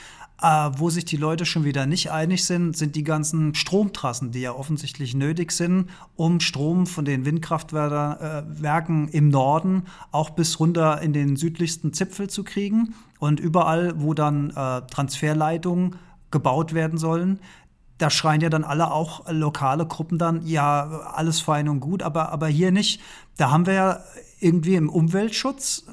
[0.43, 4.43] Äh, wo sich die Leute schon wieder nicht einig sind, sind die ganzen Stromtrassen, die
[4.43, 11.01] ja offensichtlich nötig sind, um Strom von den Windkraftwerken äh, im Norden auch bis runter
[11.01, 12.95] in den südlichsten Zipfel zu kriegen.
[13.19, 15.97] Und überall, wo dann äh, Transferleitungen
[16.31, 17.41] gebaut werden sollen,
[17.97, 20.83] da schreien ja dann alle auch lokale Gruppen dann, ja,
[21.15, 23.01] alles fein und gut, aber, aber hier nicht.
[23.39, 24.01] Da haben wir ja
[24.39, 25.87] irgendwie im Umweltschutz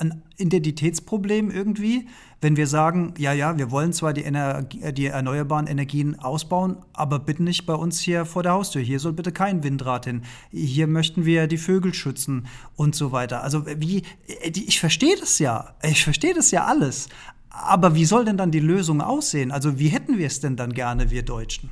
[0.00, 2.08] ein Identitätsproblem irgendwie,
[2.40, 7.18] wenn wir sagen, ja, ja, wir wollen zwar die, Energie, die erneuerbaren Energien ausbauen, aber
[7.18, 8.80] bitte nicht bei uns hier vor der Haustür.
[8.80, 10.22] Hier soll bitte kein Windrad hin.
[10.50, 13.42] Hier möchten wir die Vögel schützen und so weiter.
[13.42, 15.74] Also wie, ich verstehe das ja.
[15.82, 17.08] Ich verstehe das ja alles.
[17.50, 19.50] Aber wie soll denn dann die Lösung aussehen?
[19.50, 21.68] Also wie hätten wir es denn dann gerne, wir Deutschen?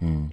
[0.00, 0.30] Hm.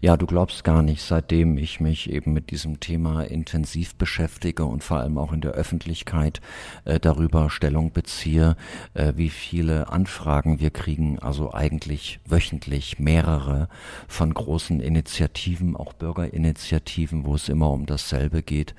[0.00, 4.84] Ja, du glaubst gar nicht, seitdem ich mich eben mit diesem Thema intensiv beschäftige und
[4.84, 6.40] vor allem auch in der Öffentlichkeit
[6.84, 8.56] äh, darüber Stellung beziehe,
[8.94, 13.68] äh, wie viele Anfragen wir kriegen, also eigentlich wöchentlich mehrere
[14.06, 18.76] von großen Initiativen, auch Bürgerinitiativen, wo es immer um dasselbe geht,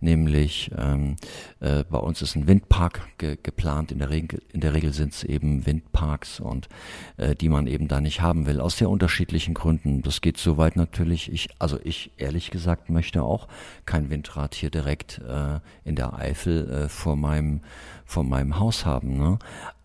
[0.00, 1.16] nämlich ähm,
[1.60, 5.12] äh, bei uns ist ein Windpark ge geplant, in der Regel, in der Regel sind
[5.12, 6.70] es eben Windparks und
[7.18, 9.73] äh, die man eben da nicht haben will, aus sehr unterschiedlichen Gründen.
[10.02, 13.48] Das geht so weit natürlich, ich, also ich ehrlich gesagt möchte auch
[13.86, 17.60] kein Windrad hier direkt äh, in der Eifel äh, vor meinem,
[18.04, 19.16] vor meinem Haus haben.
[19.18, 19.38] Ne?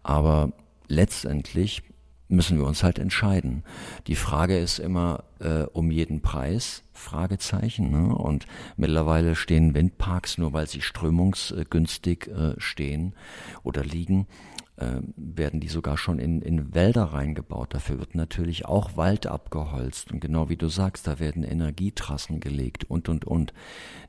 [0.04, 0.52] Aber
[0.88, 1.84] letztendlich
[2.30, 3.64] müssen wir uns halt entscheiden.
[4.08, 7.90] Die Frage ist immer äh, um jeden Preis, Fragezeichen.
[7.90, 8.16] Ne?
[8.16, 8.46] Und
[8.78, 13.14] mittlerweile stehen Windparks, nur weil sie strömungsgünstig äh, stehen
[13.64, 14.28] oder liegen,
[15.16, 17.74] werden die sogar schon in, in Wälder reingebaut.
[17.74, 20.12] Dafür wird natürlich auch Wald abgeholzt.
[20.12, 23.54] Und genau wie du sagst, da werden Energietrassen gelegt und, und, und.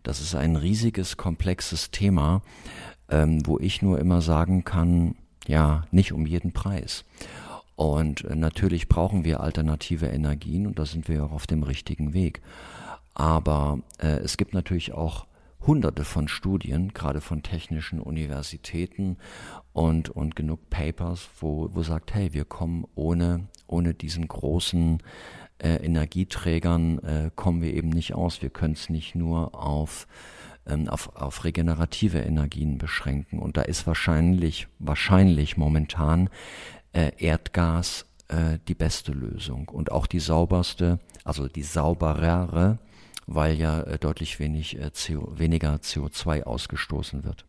[0.02, 2.42] Das ist ein riesiges, komplexes Thema,
[3.08, 5.16] ähm, wo ich nur immer sagen kann,
[5.48, 7.04] ja, nicht um jeden Preis.
[7.74, 12.12] Und äh, natürlich brauchen wir alternative Energien und da sind wir auch auf dem richtigen
[12.12, 12.42] Weg.
[13.14, 15.26] Aber äh, es gibt natürlich auch
[15.66, 19.16] hunderte von Studien, gerade von technischen Universitäten
[19.72, 25.02] und, und genug Papers, wo, wo sagt, hey, wir kommen ohne, ohne diesen großen
[25.58, 28.42] äh, Energieträgern, äh, kommen wir eben nicht aus.
[28.42, 30.06] Wir können es nicht nur auf,
[30.66, 33.38] ähm, auf, auf regenerative Energien beschränken.
[33.38, 36.30] Und da ist wahrscheinlich, wahrscheinlich momentan
[36.92, 42.78] äh, Erdgas äh, die beste Lösung und auch die sauberste, also die sauberere
[43.30, 47.46] weil ja äh, deutlich wenig, äh, CO, weniger CO2 ausgestoßen wird.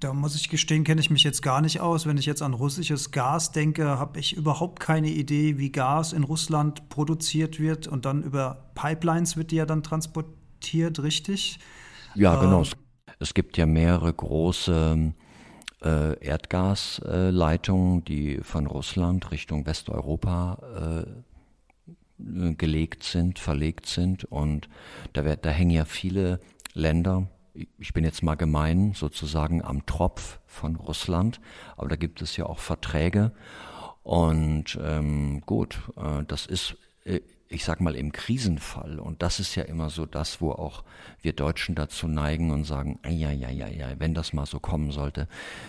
[0.00, 2.06] Da muss ich gestehen, kenne ich mich jetzt gar nicht aus.
[2.06, 6.24] Wenn ich jetzt an russisches Gas denke, habe ich überhaupt keine Idee, wie Gas in
[6.24, 11.58] Russland produziert wird und dann über Pipelines wird die ja dann transportiert, richtig?
[12.14, 12.62] Ja, genau.
[12.62, 12.68] Ähm,
[13.18, 15.12] es gibt ja mehrere große
[15.82, 21.33] äh, Erdgasleitungen, die von Russland Richtung Westeuropa äh,
[22.18, 24.24] gelegt sind, verlegt sind.
[24.24, 24.68] Und
[25.12, 26.40] da, wird, da hängen ja viele
[26.72, 27.28] Länder,
[27.78, 31.40] ich bin jetzt mal gemein, sozusagen am Tropf von Russland,
[31.76, 33.32] aber da gibt es ja auch Verträge.
[34.02, 39.54] Und ähm, gut, äh, das ist äh, ich sag mal, im Krisenfall, und das ist
[39.54, 40.82] ja immer so das, wo auch
[41.20, 44.90] wir Deutschen dazu neigen und sagen, ja, ja, ja, ja, wenn das mal so kommen
[44.90, 45.28] sollte,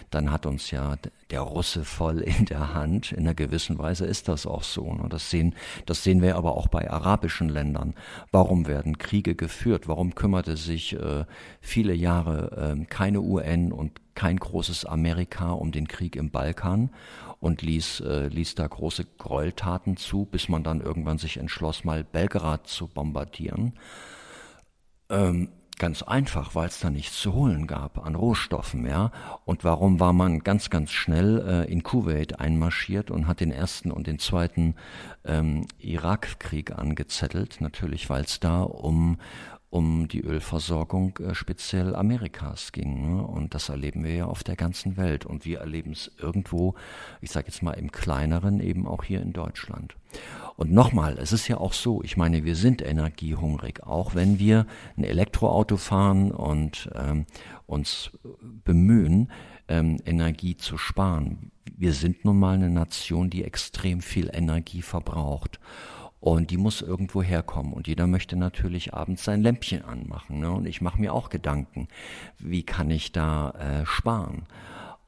[0.09, 0.95] dann hat uns ja
[1.31, 3.11] der Russe voll in der Hand.
[3.11, 4.83] In einer gewissen Weise ist das auch so.
[4.83, 5.09] Und ne?
[5.09, 7.93] das sehen, das sehen wir aber auch bei arabischen Ländern.
[8.31, 9.87] Warum werden Kriege geführt?
[9.87, 11.25] Warum kümmerte sich äh,
[11.61, 16.89] viele Jahre äh, keine UN und kein großes Amerika um den Krieg im Balkan?
[17.39, 22.03] Und ließ, äh, ließ da große Gräueltaten zu, bis man dann irgendwann sich entschloss, mal
[22.03, 23.73] Belgrad zu bombardieren.
[25.09, 29.11] Ähm, ganz einfach, weil es da nichts zu holen gab an Rohstoffen, ja.
[29.45, 33.91] Und warum war man ganz, ganz schnell äh, in Kuwait einmarschiert und hat den ersten
[33.91, 34.75] und den zweiten
[35.25, 37.57] ähm, Irakkrieg angezettelt?
[37.59, 39.17] Natürlich, weil es da um
[39.69, 43.15] um die Ölversorgung äh, speziell Amerikas ging.
[43.15, 43.23] Ne?
[43.23, 45.25] Und das erleben wir ja auf der ganzen Welt.
[45.25, 46.75] Und wir erleben es irgendwo,
[47.21, 49.95] ich sage jetzt mal im kleineren, eben auch hier in Deutschland.
[50.55, 54.65] Und nochmal, es ist ja auch so, ich meine, wir sind energiehungrig, auch wenn wir
[54.95, 57.25] ein Elektroauto fahren und ähm,
[57.65, 58.11] uns
[58.63, 59.29] bemühen,
[59.67, 61.51] ähm, Energie zu sparen.
[61.75, 65.59] Wir sind nun mal eine Nation, die extrem viel Energie verbraucht.
[66.19, 67.73] Und die muss irgendwo herkommen.
[67.73, 70.39] Und jeder möchte natürlich abends sein Lämpchen anmachen.
[70.39, 70.51] Ne?
[70.51, 71.87] Und ich mache mir auch Gedanken,
[72.39, 74.47] wie kann ich da äh, sparen?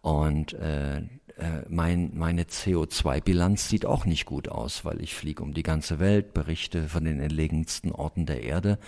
[0.01, 1.01] Und äh,
[1.37, 5.99] äh, mein, meine CO2-Bilanz sieht auch nicht gut aus, weil ich fliege um die ganze
[5.99, 8.79] Welt, berichte von den entlegensten Orten der Erde.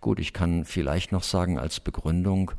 [0.00, 2.52] Gut, ich kann vielleicht noch sagen als Begründung,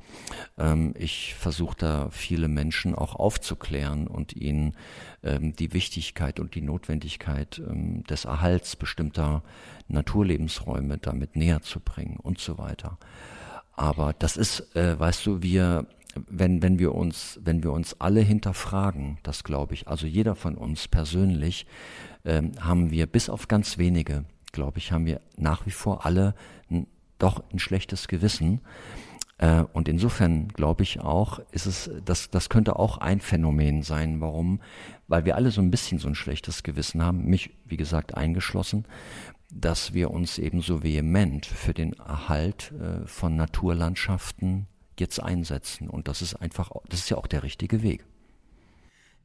[0.58, 4.76] ähm, ich versuche da viele Menschen auch aufzuklären und ihnen
[5.24, 9.44] ähm, die Wichtigkeit und die Notwendigkeit ähm, des Erhalts bestimmter
[9.88, 12.98] Naturlebensräume damit näher zu bringen und so weiter.
[13.74, 15.86] Aber das ist, äh, weißt du, wir
[16.28, 20.56] wenn, wenn wir uns, wenn wir uns alle hinterfragen, das glaube ich, also jeder von
[20.56, 21.66] uns persönlich,
[22.26, 26.36] ähm, haben wir bis auf ganz wenige, glaube ich, haben wir nach wie vor alle
[26.70, 26.88] n,
[27.20, 28.62] doch ein schlechtes Gewissen.
[29.38, 34.22] Äh, und insofern glaube ich auch, ist es, das, das könnte auch ein Phänomen sein.
[34.22, 34.62] Warum?
[35.08, 38.86] Weil wir alle so ein bisschen so ein schlechtes Gewissen haben, mich, wie gesagt, eingeschlossen,
[39.54, 44.68] dass wir uns eben so vehement für den Erhalt äh, von Naturlandschaften
[45.00, 45.90] jetzt einsetzen.
[45.90, 48.06] Und das ist einfach, das ist ja auch der richtige Weg.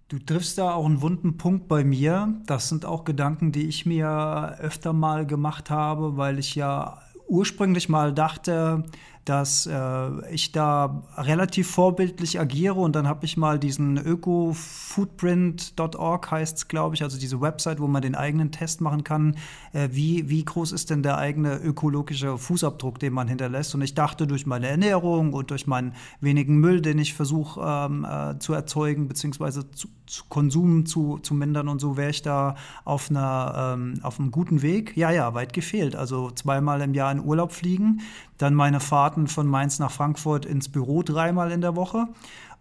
[0.09, 2.35] Du triffst da auch einen wunden Punkt bei mir.
[2.47, 7.89] Das sind auch Gedanken, die ich mir öfter mal gemacht habe, weil ich ja ursprünglich
[7.89, 8.85] mal dachte,
[9.25, 16.57] dass äh, ich da relativ vorbildlich agiere und dann habe ich mal diesen ökofootprint.org heißt
[16.57, 19.37] es, glaube ich, also diese Website, wo man den eigenen Test machen kann,
[19.73, 23.77] äh, wie, wie groß ist denn der eigene ökologische Fußabdruck, den man hinterlässt.
[23.77, 28.05] Und ich dachte, durch meine Ernährung und durch meinen wenigen Müll, den ich versuche ähm,
[28.05, 32.57] äh, zu erzeugen, beziehungsweise zu, zu Konsum zu, zu mindern und so, wäre ich da
[32.85, 34.97] auf, einer, ähm, auf einem guten Weg.
[34.97, 35.95] Ja, ja, weit gefehlt.
[35.95, 38.01] Also zweimal im Jahr in Urlaub fliegen,
[38.43, 42.09] dann meine Fahrten von Mainz nach Frankfurt ins Büro dreimal in der Woche.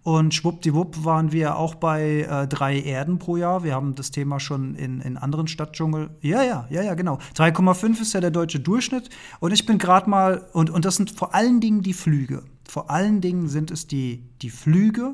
[0.04, 3.64] Und schwuppdiwupp waren wir auch bei äh, drei Erden pro Jahr.
[3.64, 6.10] Wir haben das Thema schon in, in anderen Stadtdschungel.
[6.22, 7.20] Ja, ja, ja, ja, genau.
[7.36, 9.10] 3,5 ist ja der deutsche Durchschnitt.
[9.40, 12.44] Und ich bin gerade mal, und, und das sind vor allen Dingen die Flüge.
[12.68, 15.14] Vor allen Dingen sind es die, die Flüge.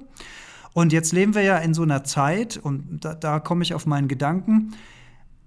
[0.74, 3.86] Und jetzt leben wir ja in so einer Zeit, und da, da komme ich auf
[3.88, 4.74] meinen Gedanken,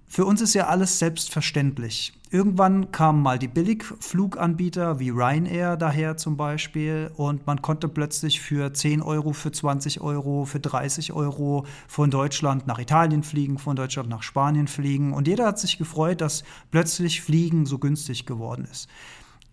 [0.07, 2.13] für uns ist ja alles selbstverständlich.
[2.33, 8.71] Irgendwann kamen mal die Billigfluganbieter wie Ryanair daher zum Beispiel und man konnte plötzlich für
[8.71, 14.07] 10 Euro, für 20 Euro, für 30 Euro von Deutschland nach Italien fliegen, von Deutschland
[14.07, 18.87] nach Spanien fliegen und jeder hat sich gefreut, dass plötzlich Fliegen so günstig geworden ist.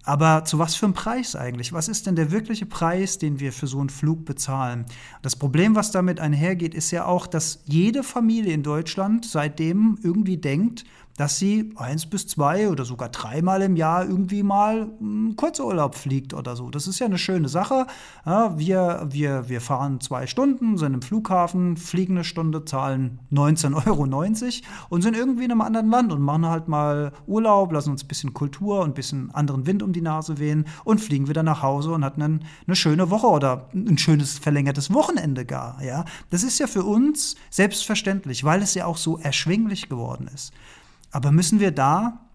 [0.05, 1.72] Aber zu was für einem Preis eigentlich?
[1.72, 4.87] Was ist denn der wirkliche Preis, den wir für so einen Flug bezahlen?
[5.20, 10.39] Das Problem, was damit einhergeht, ist ja auch, dass jede Familie in Deutschland seitdem irgendwie
[10.39, 10.85] denkt,
[11.19, 16.33] dass sie eins bis zwei oder sogar dreimal im Jahr irgendwie mal einen Kurzurlaub fliegt
[16.33, 16.71] oder so.
[16.71, 17.89] Das ist ja eine schöne Sache.
[18.25, 23.75] Ja, wir, wir, wir fahren zwei Stunden, sind im Flughafen, fliegen eine Stunde, zahlen 19,90
[23.89, 24.05] Euro
[24.91, 28.09] und sind irgendwie in einem anderen Land und machen halt mal Urlaub, lassen uns ein
[28.09, 31.62] bisschen Kultur und ein bisschen anderen Wind um die Nase wehen und fliegen wieder nach
[31.64, 35.83] Hause und hatten einen, eine schöne Woche oder ein schönes verlängertes Wochenende gar.
[35.83, 36.05] Ja?
[36.31, 40.53] Das ist ja für uns selbstverständlich, weil es ja auch so erschwinglich geworden ist.
[41.11, 42.29] Aber müssen wir da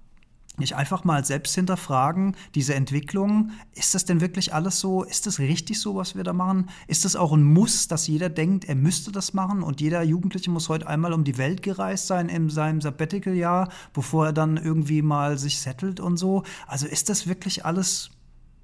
[0.58, 5.04] nicht einfach mal selbst hinterfragen, diese Entwicklung, ist das denn wirklich alles so?
[5.04, 6.70] Ist das richtig so, was wir da machen?
[6.88, 10.52] Ist das auch ein Muss, dass jeder denkt, er müsste das machen und jeder Jugendliche
[10.52, 15.02] muss heute einmal um die Welt gereist sein in seinem Sabbatical-Jahr, bevor er dann irgendwie
[15.02, 16.44] mal sich settelt und so?
[16.68, 18.12] Also ist das wirklich alles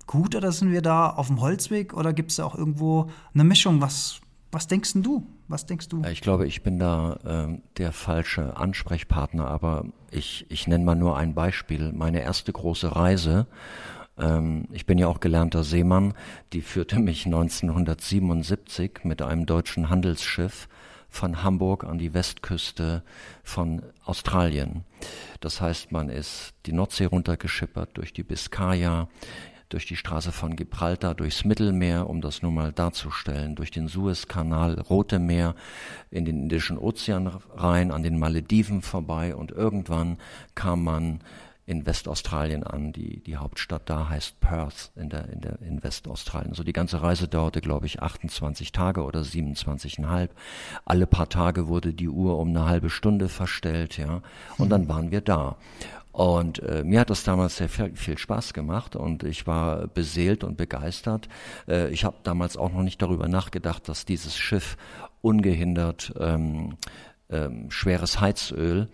[0.05, 3.43] gut oder sind wir da auf dem Holzweg oder gibt es da auch irgendwo eine
[3.43, 3.81] Mischung?
[3.81, 5.25] Was, was denkst du?
[5.47, 6.03] Was denkst du?
[6.03, 11.17] Ich glaube, ich bin da äh, der falsche Ansprechpartner, aber ich, ich nenne mal nur
[11.17, 11.91] ein Beispiel.
[11.93, 13.47] Meine erste große Reise,
[14.17, 16.13] ähm, ich bin ja auch gelernter Seemann,
[16.53, 20.67] die führte mich 1977 mit einem deutschen Handelsschiff
[21.09, 23.03] von Hamburg an die Westküste
[23.43, 24.83] von Australien.
[25.39, 29.07] Das heißt, man ist die Nordsee runtergeschippert durch die Biskaya,
[29.69, 34.79] durch die Straße von Gibraltar, durchs Mittelmeer, um das nur mal darzustellen, durch den Suezkanal,
[34.79, 35.55] Rote Meer,
[36.09, 40.17] in den Indischen Ozean rein, an den Malediven vorbei und irgendwann
[40.55, 41.19] kam man
[41.69, 42.93] in Westaustralien an.
[42.93, 46.55] Die, die Hauptstadt da heißt Perth in, der, in, der, in Westaustralien.
[46.55, 50.29] So die ganze Reise dauerte, glaube ich, 28 Tage oder 27,5.
[50.83, 54.23] Alle paar Tage wurde die Uhr um eine halbe Stunde verstellt, ja.
[54.57, 55.57] Und dann waren wir da.
[56.19, 60.43] Und äh, mir hat das damals sehr viel, viel, Spaß gemacht und ich war beseelt
[60.43, 61.29] und begeistert.
[61.65, 64.75] Äh, ich habe damals auch noch nicht darüber nachgedacht, dass dieses Schiff
[65.21, 66.75] ungehindert ähm,
[67.29, 68.89] ähm, schweres Heizöl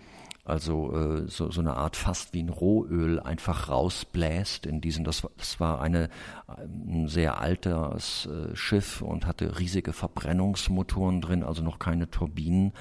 [0.45, 5.27] also äh, so, so eine Art fast wie ein Rohöl einfach rausbläst in diesen, das,
[5.37, 6.09] das war eine,
[6.47, 12.73] ein sehr altes äh, Schiff und hatte riesige Verbrennungsmotoren drin, also noch keine Turbinen.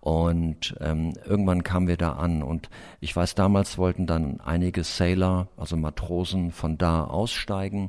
[0.00, 5.48] Und ähm, irgendwann kamen wir da an und ich weiß, damals wollten dann einige Sailor,
[5.56, 7.88] also Matrosen, von da aussteigen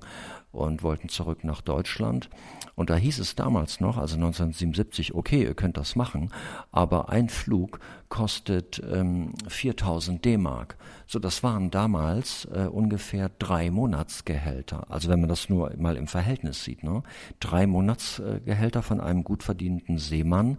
[0.54, 2.30] und wollten zurück nach Deutschland.
[2.76, 6.32] Und da hieß es damals noch, also 1977, okay, ihr könnt das machen,
[6.72, 7.80] aber ein Flug
[8.10, 10.78] kostet ähm, 4000 D-Mark.
[11.08, 14.90] So, das waren damals äh, ungefähr drei Monatsgehälter.
[14.90, 17.04] Also wenn man das nur mal im Verhältnis sieht, ne?
[17.40, 20.58] drei Monatsgehälter von einem gut verdienten Seemann,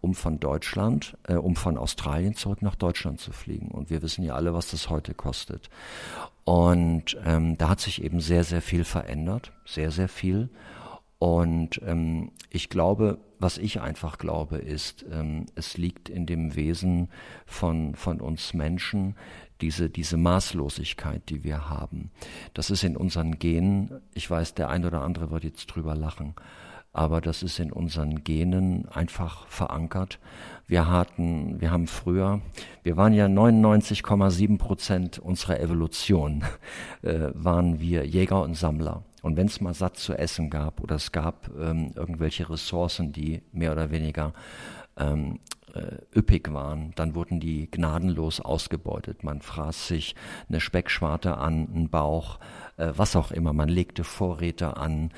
[0.00, 3.68] um von Deutschland, äh, um von Australien zurück nach Deutschland zu fliegen.
[3.68, 5.70] Und wir wissen ja alle, was das heute kostet.
[6.46, 10.48] Und ähm, da hat sich eben sehr, sehr viel verändert, sehr, sehr viel.
[11.18, 17.08] Und ähm, ich glaube, was ich einfach glaube, ist, ähm, es liegt in dem Wesen
[17.46, 19.16] von, von uns Menschen,
[19.60, 22.12] diese, diese Maßlosigkeit, die wir haben.
[22.54, 26.36] Das ist in unseren Genen, ich weiß, der ein oder andere wird jetzt drüber lachen,
[26.96, 30.18] aber das ist in unseren Genen einfach verankert.
[30.66, 32.40] Wir hatten, wir haben früher,
[32.84, 36.42] wir waren ja 99,7 Prozent unserer Evolution,
[37.02, 39.02] äh, waren wir Jäger und Sammler.
[39.20, 43.42] Und wenn es mal satt zu essen gab oder es gab ähm, irgendwelche Ressourcen, die
[43.52, 44.32] mehr oder weniger
[44.96, 45.40] ähm,
[45.74, 49.22] äh, üppig waren, dann wurden die gnadenlos ausgebeutet.
[49.22, 50.14] Man fraß sich
[50.48, 52.38] eine Speckschwarte an, einen Bauch,
[52.78, 53.52] äh, was auch immer.
[53.52, 55.10] Man legte Vorräte an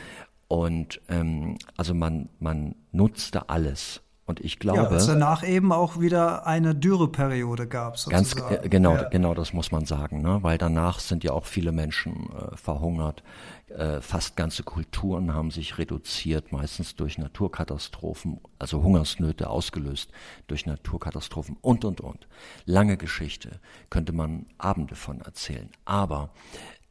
[0.49, 4.03] und ähm, also man, man nutzte alles.
[4.25, 4.81] Und ich glaube.
[4.81, 7.97] Ja, es danach eben auch wieder eine Dürreperiode gab.
[8.11, 9.09] Ganz äh, genau, ja.
[9.09, 10.43] genau, das muss man sagen, ne?
[10.43, 13.23] weil danach sind ja auch viele Menschen äh, verhungert.
[13.69, 20.11] Äh, fast ganze Kulturen haben sich reduziert, meistens durch Naturkatastrophen, also Hungersnöte ausgelöst
[20.47, 22.29] durch Naturkatastrophen und und und.
[22.67, 25.71] Lange Geschichte könnte man Abende von erzählen.
[25.87, 26.31] Aber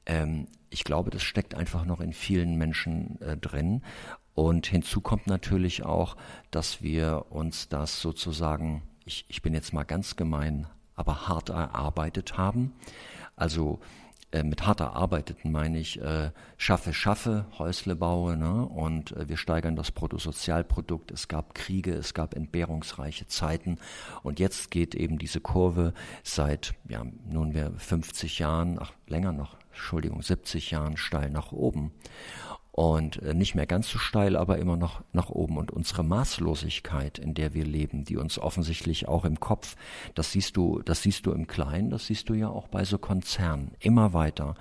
[0.07, 3.81] ähm, ich glaube, das steckt einfach noch in vielen Menschen äh, drin.
[4.33, 6.15] Und hinzu kommt natürlich auch,
[6.51, 12.37] dass wir uns das sozusagen, ich, ich bin jetzt mal ganz gemein, aber hart erarbeitet
[12.37, 12.73] haben.
[13.35, 13.79] Also
[14.31, 18.65] äh, mit hart erarbeiteten meine ich, äh, schaffe, schaffe, Häusle baue ne?
[18.65, 21.11] und äh, wir steigern das Bruttosozialprodukt.
[21.11, 23.77] Es gab Kriege, es gab entbehrungsreiche Zeiten
[24.23, 25.93] und jetzt geht eben diese Kurve
[26.23, 31.91] seit ja, nunmehr 50 Jahren, ach länger noch, Entschuldigung, 70 Jahren steil nach oben
[32.77, 35.57] und äh, nicht mehr ganz so steil, aber immer noch nach oben.
[35.57, 39.75] Und unsere Maßlosigkeit, in der wir leben, die uns offensichtlich auch im Kopf,
[40.13, 42.99] das siehst du, das siehst du im Kleinen, das siehst du ja auch bei so
[42.99, 44.53] Konzernen, immer weiter.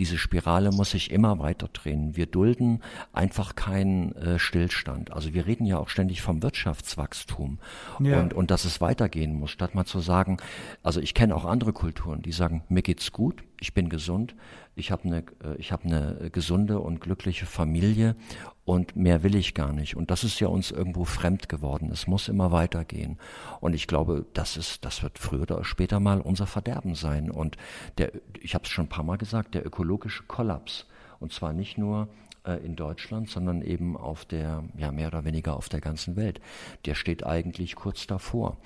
[0.00, 2.16] Diese Spirale muss sich immer weiter drehen.
[2.16, 5.12] Wir dulden einfach keinen äh, Stillstand.
[5.12, 7.60] Also wir reden ja auch ständig vom Wirtschaftswachstum
[8.00, 8.18] ja.
[8.18, 10.38] und, und dass es weitergehen muss, statt mal zu sagen,
[10.82, 14.34] also ich kenne auch andere Kulturen, die sagen, mir geht's gut, ich bin gesund,
[14.80, 18.16] ich habe eine, äh, ich habe eine gesunde und glückliche Familie
[18.64, 19.96] und mehr will ich gar nicht.
[19.96, 21.90] Und das ist ja uns irgendwo fremd geworden.
[21.92, 23.18] Es muss immer weitergehen.
[23.60, 27.30] Und ich glaube, das ist, das wird früher oder später mal unser Verderben sein.
[27.30, 27.56] Und
[27.98, 30.86] der, ich habe es schon ein paar Mal gesagt, der ökologische Kollaps.
[31.20, 32.08] Und zwar nicht nur
[32.44, 36.40] äh, in Deutschland, sondern eben auf der, ja, mehr oder weniger auf der ganzen Welt.
[36.86, 38.56] Der steht eigentlich kurz davor.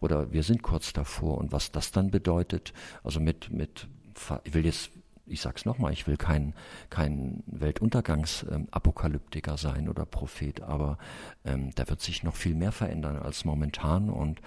[0.00, 1.38] Oder wir sind kurz davor.
[1.38, 2.72] Und was das dann bedeutet,
[3.04, 3.86] also mit, mit,
[4.44, 4.90] ich will jetzt
[5.30, 6.54] ich sag's nochmal, ich will kein,
[6.90, 10.98] kein Weltuntergangsapokalyptiker sein oder Prophet, aber
[11.44, 14.40] ähm, da wird sich noch viel mehr verändern als momentan und,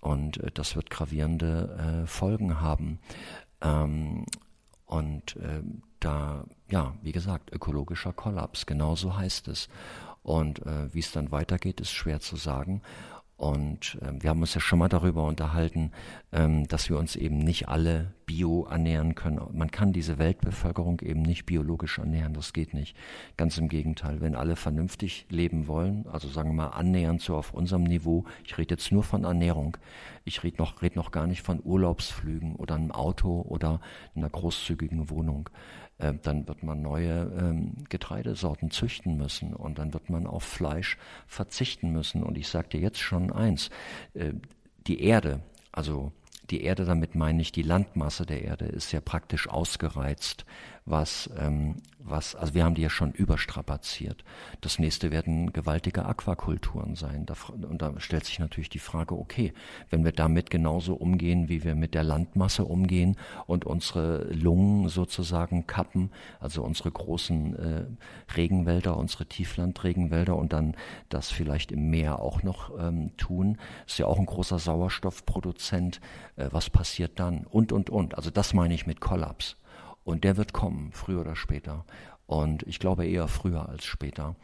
[0.00, 2.98] und äh, das wird gravierende äh, Folgen haben.
[3.60, 4.26] Ähm,
[4.86, 5.62] und äh,
[6.00, 9.68] da, ja, wie gesagt, ökologischer Kollaps, genauso heißt es.
[10.22, 12.82] Und äh, wie es dann weitergeht, ist schwer zu sagen.
[13.44, 15.92] Und äh, wir haben uns ja schon mal darüber unterhalten,
[16.32, 19.38] ähm, dass wir uns eben nicht alle bio ernähren können.
[19.52, 22.96] Man kann diese Weltbevölkerung eben nicht biologisch ernähren, das geht nicht.
[23.36, 27.52] Ganz im Gegenteil, wenn alle vernünftig leben wollen, also sagen wir mal annähernd so auf
[27.52, 29.76] unserem Niveau, ich rede jetzt nur von Ernährung,
[30.24, 33.82] ich rede noch, red noch gar nicht von Urlaubsflügen oder einem Auto oder
[34.16, 35.50] einer großzügigen Wohnung.
[35.98, 40.98] Äh, dann wird man neue ähm, Getreidesorten züchten müssen und dann wird man auf Fleisch
[41.26, 42.22] verzichten müssen.
[42.22, 43.70] Und ich sage dir jetzt schon eins,
[44.14, 44.32] äh,
[44.86, 45.40] die Erde,
[45.72, 46.12] also
[46.50, 50.44] die Erde, damit meine ich die Landmasse der Erde, ist ja praktisch ausgereizt
[50.86, 54.22] was, ähm, was, also wir haben die ja schon überstrapaziert.
[54.60, 57.24] Das nächste werden gewaltige Aquakulturen sein.
[57.24, 59.54] Da, und da stellt sich natürlich die Frage, okay,
[59.88, 63.16] wenn wir damit genauso umgehen, wie wir mit der Landmasse umgehen
[63.46, 67.86] und unsere Lungen sozusagen kappen, also unsere großen äh,
[68.36, 70.76] Regenwälder, unsere Tieflandregenwälder und dann
[71.08, 73.56] das vielleicht im Meer auch noch ähm, tun,
[73.86, 76.02] ist ja auch ein großer Sauerstoffproduzent.
[76.36, 77.46] Äh, was passiert dann?
[77.46, 78.16] Und, und, und.
[78.16, 79.56] Also das meine ich mit Kollaps.
[80.04, 81.84] Und der wird kommen, früher oder später.
[82.26, 84.36] Und ich glaube eher früher als später.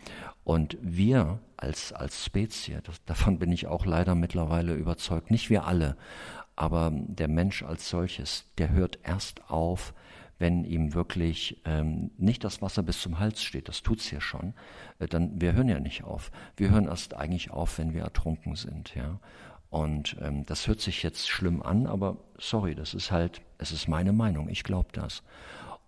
[0.45, 5.67] Und wir als, als Spezie, das, davon bin ich auch leider mittlerweile überzeugt, nicht wir
[5.67, 5.97] alle,
[6.57, 9.95] aber der Mensch als solches, der hört erst auf,
[10.39, 14.55] wenn ihm wirklich ähm, nicht das Wasser bis zum Hals steht, das tut's ja schon,
[14.99, 16.31] äh, dann wir hören ja nicht auf.
[16.57, 19.21] Wir hören erst eigentlich auf, wenn wir ertrunken sind, ja.
[19.71, 23.89] Und ähm, das hört sich jetzt schlimm an, aber sorry, das ist halt, es ist
[23.89, 25.23] meine Meinung, ich glaube das.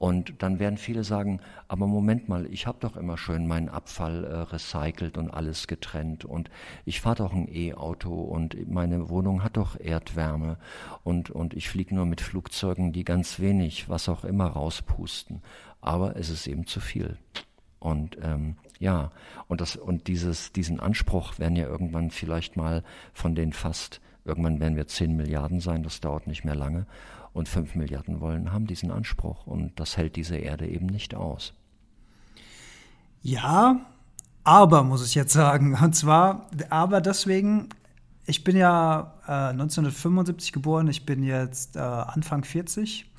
[0.02, 4.24] Und dann werden viele sagen, aber Moment mal, ich habe doch immer schön meinen Abfall
[4.24, 6.50] äh, recycelt und alles getrennt und
[6.84, 10.58] ich fahre doch ein E-Auto und meine Wohnung hat doch Erdwärme
[11.04, 15.40] und, und ich fliege nur mit Flugzeugen, die ganz wenig, was auch immer, rauspusten.
[15.80, 17.16] Aber es ist eben zu viel.
[17.78, 19.12] Und ähm, ja,
[19.46, 22.82] und das und dieses diesen Anspruch werden ja irgendwann vielleicht mal
[23.14, 26.86] von den fast irgendwann werden wir 10 Milliarden sein, das dauert nicht mehr lange.
[27.32, 29.46] Und 5 Milliarden wollen haben diesen Anspruch.
[29.46, 31.54] Und das hält diese Erde eben nicht aus.
[33.22, 33.80] Ja,
[34.44, 37.68] aber muss ich jetzt sagen, und zwar aber deswegen
[38.24, 43.11] ich bin ja äh, 1975 geboren, ich bin jetzt äh, Anfang 40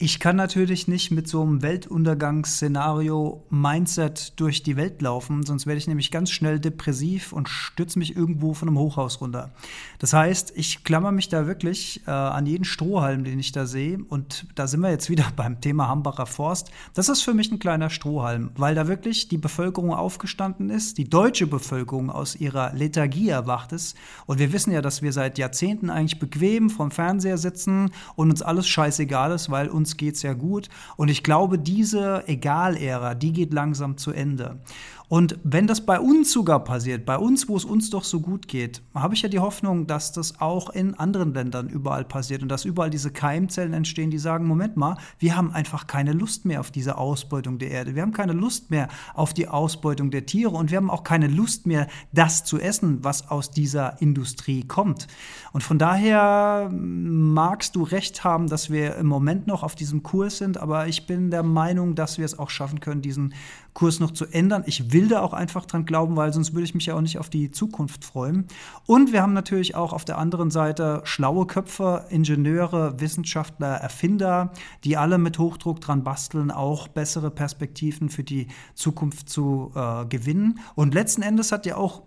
[0.00, 5.88] Ich kann natürlich nicht mit so einem Weltuntergangsszenario-Mindset durch die Welt laufen, sonst werde ich
[5.88, 9.50] nämlich ganz schnell depressiv und stütze mich irgendwo von einem Hochhaus runter.
[9.98, 13.98] Das heißt, ich klammer mich da wirklich äh, an jeden Strohhalm, den ich da sehe.
[14.08, 16.70] Und da sind wir jetzt wieder beim Thema Hambacher Forst.
[16.94, 21.10] Das ist für mich ein kleiner Strohhalm, weil da wirklich die Bevölkerung aufgestanden ist, die
[21.10, 23.96] deutsche Bevölkerung aus ihrer Lethargie erwacht ist.
[24.26, 28.42] Und wir wissen ja, dass wir seit Jahrzehnten eigentlich bequem vom Fernseher sitzen und uns
[28.42, 30.68] alles scheißegal ist, weil uns uns geht's ja gut.
[30.96, 34.58] Und ich glaube, diese Egal-Ära, die geht langsam zu Ende.
[35.08, 38.46] Und wenn das bei uns sogar passiert, bei uns, wo es uns doch so gut
[38.46, 42.50] geht, habe ich ja die Hoffnung, dass das auch in anderen Ländern überall passiert und
[42.50, 46.60] dass überall diese Keimzellen entstehen, die sagen, Moment mal, wir haben einfach keine Lust mehr
[46.60, 47.94] auf diese Ausbeutung der Erde.
[47.94, 51.28] Wir haben keine Lust mehr auf die Ausbeutung der Tiere und wir haben auch keine
[51.28, 55.06] Lust mehr, das zu essen, was aus dieser Industrie kommt.
[55.52, 60.36] Und von daher magst du recht haben, dass wir im Moment noch auf diesem Kurs
[60.36, 63.32] sind, aber ich bin der Meinung, dass wir es auch schaffen können, diesen
[63.78, 64.64] Kurs noch zu ändern.
[64.66, 67.20] Ich will da auch einfach dran glauben, weil sonst würde ich mich ja auch nicht
[67.20, 68.48] auf die Zukunft freuen.
[68.86, 74.50] Und wir haben natürlich auch auf der anderen Seite schlaue Köpfe, Ingenieure, Wissenschaftler, Erfinder,
[74.82, 80.58] die alle mit Hochdruck dran basteln, auch bessere Perspektiven für die Zukunft zu äh, gewinnen.
[80.74, 82.02] Und letzten Endes hat ja auch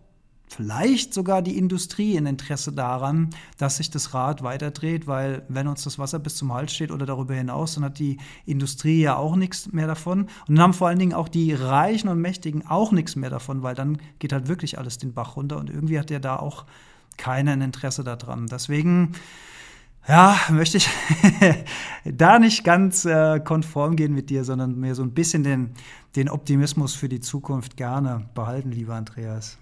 [0.52, 5.84] vielleicht sogar die Industrie ein Interesse daran, dass sich das Rad weiterdreht, weil wenn uns
[5.84, 9.38] das Wasser bis zum Hals steht oder darüber hinaus, dann hat die Industrie ja auch
[9.38, 10.24] nichts mehr davon.
[10.24, 13.64] Und dann haben vor allen Dingen auch die Reichen und Mächtigen auch nichts mehr davon,
[13.64, 16.66] weil dann geht halt wirklich alles den Bach runter und irgendwie hat ja da auch
[17.18, 18.48] keiner ein Interesse daran.
[18.48, 19.14] Deswegen
[20.06, 20.90] ja, möchte ich
[22.04, 25.72] da nicht ganz äh, konform gehen mit dir, sondern mir so ein bisschen den,
[26.18, 29.58] den Optimismus für die Zukunft gerne behalten, lieber Andreas.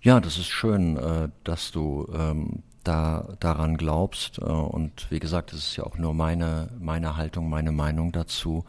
[0.00, 4.38] Ja, das ist schön, äh, dass du ähm, da daran glaubst.
[4.38, 8.64] Äh, und wie gesagt, es ist ja auch nur meine, meine Haltung, meine Meinung dazu.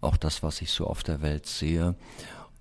[0.00, 1.96] Auch das, was ich so auf der Welt sehe.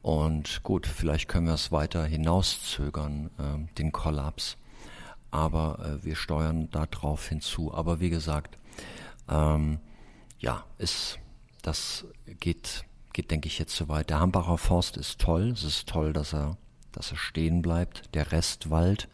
[0.02, 4.58] Und gut, vielleicht können wir es weiter hinauszögern, äh, den Kollaps.
[5.32, 7.74] Aber äh, wir steuern darauf hinzu.
[7.74, 8.58] Aber wie gesagt,
[9.30, 9.80] ähm,
[10.40, 11.20] ja, ist,
[11.62, 12.06] das
[12.42, 14.10] geht, geht, denke ich, jetzt zu weit.
[14.10, 15.52] Der Hambacher Forst ist toll.
[15.52, 16.58] Es ist toll, dass er
[17.00, 19.08] dass er stehen bleibt, der Restwald.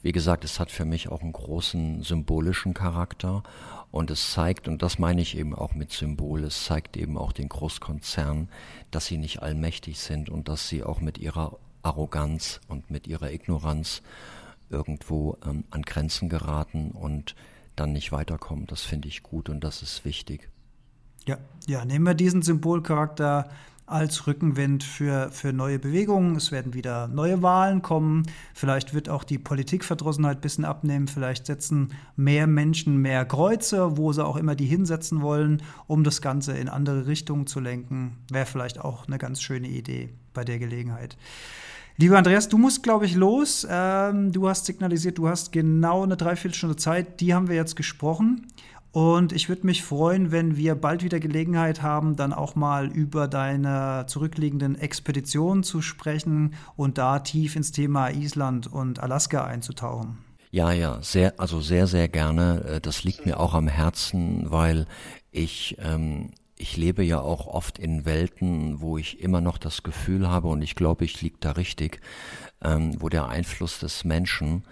[0.00, 3.42] Wie gesagt, es hat für mich auch einen großen symbolischen Charakter
[3.90, 7.32] und es zeigt, und das meine ich eben auch mit Symbol, es zeigt eben auch
[7.32, 8.48] den Großkonzernen,
[8.92, 13.32] dass sie nicht allmächtig sind und dass sie auch mit ihrer Arroganz und mit ihrer
[13.32, 14.02] Ignoranz
[14.68, 17.34] irgendwo ähm, an Grenzen geraten und
[17.74, 18.66] dann nicht weiterkommen.
[18.66, 20.48] Das finde ich gut und das ist wichtig.
[21.26, 23.50] Ja, ja, nehmen wir diesen Symbolcharakter
[23.90, 26.36] als Rückenwind für, für neue Bewegungen.
[26.36, 28.24] Es werden wieder neue Wahlen kommen.
[28.54, 31.08] Vielleicht wird auch die Politikverdrossenheit ein bisschen abnehmen.
[31.08, 36.22] Vielleicht setzen mehr Menschen mehr Kreuze, wo sie auch immer die hinsetzen wollen, um das
[36.22, 38.16] Ganze in andere Richtungen zu lenken.
[38.30, 41.16] Wäre vielleicht auch eine ganz schöne Idee bei der Gelegenheit.
[42.00, 43.66] Lieber Andreas, du musst, glaube ich, los.
[43.68, 47.20] Ähm, du hast signalisiert, du hast genau eine Dreiviertelstunde Zeit.
[47.20, 48.46] Die haben wir jetzt gesprochen.
[48.92, 53.28] Und ich würde mich freuen, wenn wir bald wieder Gelegenheit haben, dann auch mal über
[53.28, 60.18] deine zurückliegenden Expeditionen zu sprechen und da tief ins Thema Island und Alaska einzutauchen.
[60.50, 62.64] Ja, ja, sehr, also sehr, sehr gerne.
[62.64, 64.86] Äh, das liegt mir auch am Herzen, weil
[65.30, 70.28] ich, ähm, ich lebe ja auch oft in Welten, wo ich immer noch das Gefühl
[70.28, 72.00] habe, und ich glaube, ich liege da richtig,
[72.64, 74.64] ähm, wo der Einfluss des Menschen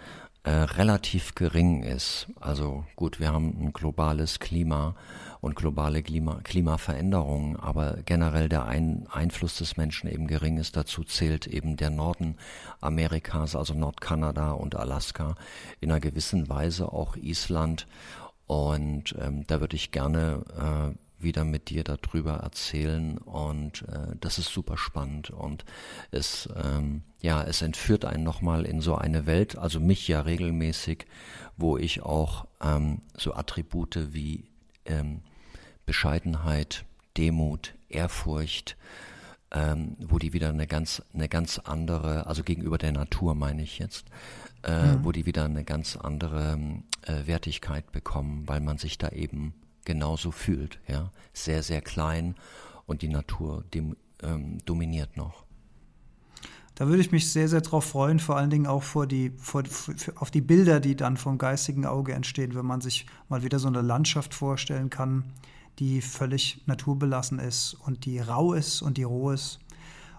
[0.48, 2.26] äh, relativ gering ist.
[2.40, 4.94] Also gut, wir haben ein globales Klima
[5.42, 10.74] und globale Klima, Klimaveränderungen, aber generell der ein Einfluss des Menschen eben gering ist.
[10.74, 12.38] Dazu zählt eben der Norden
[12.80, 15.34] Amerikas, also Nordkanada und Alaska,
[15.80, 17.86] in einer gewissen Weise auch Island.
[18.46, 24.38] Und ähm, da würde ich gerne äh, wieder mit dir darüber erzählen und äh, das
[24.38, 25.64] ist super spannend und
[26.10, 31.06] es ähm, ja es entführt einen nochmal in so eine Welt also mich ja regelmäßig
[31.56, 34.48] wo ich auch ähm, so Attribute wie
[34.84, 35.22] ähm,
[35.86, 36.84] Bescheidenheit
[37.16, 38.76] Demut Ehrfurcht
[39.50, 43.78] ähm, wo die wieder eine ganz eine ganz andere also gegenüber der Natur meine ich
[43.78, 44.06] jetzt
[44.62, 45.04] äh, mhm.
[45.04, 46.58] wo die wieder eine ganz andere
[47.02, 49.54] äh, Wertigkeit bekommen weil man sich da eben
[49.88, 50.78] genauso fühlt.
[50.86, 51.10] Ja?
[51.32, 52.36] Sehr, sehr klein
[52.86, 55.44] und die Natur dem, ähm, dominiert noch.
[56.74, 59.64] Da würde ich mich sehr, sehr drauf freuen, vor allen Dingen auch vor die, vor,
[59.64, 63.58] für, auf die Bilder, die dann vom geistigen Auge entstehen, wenn man sich mal wieder
[63.58, 65.24] so eine Landschaft vorstellen kann,
[65.78, 69.58] die völlig naturbelassen ist und die rau ist und die roh ist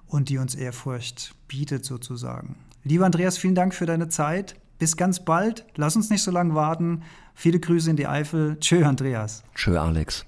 [0.07, 2.55] und die uns Ehrfurcht bietet sozusagen.
[2.83, 4.55] Lieber Andreas, vielen Dank für deine Zeit.
[4.79, 5.65] Bis ganz bald.
[5.75, 7.03] Lass uns nicht so lange warten.
[7.35, 8.57] Viele Grüße in die Eifel.
[8.59, 9.43] Tschö, Andreas.
[9.53, 10.25] Tschö, Alex.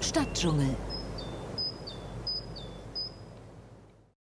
[0.00, 0.76] Stadtdschungel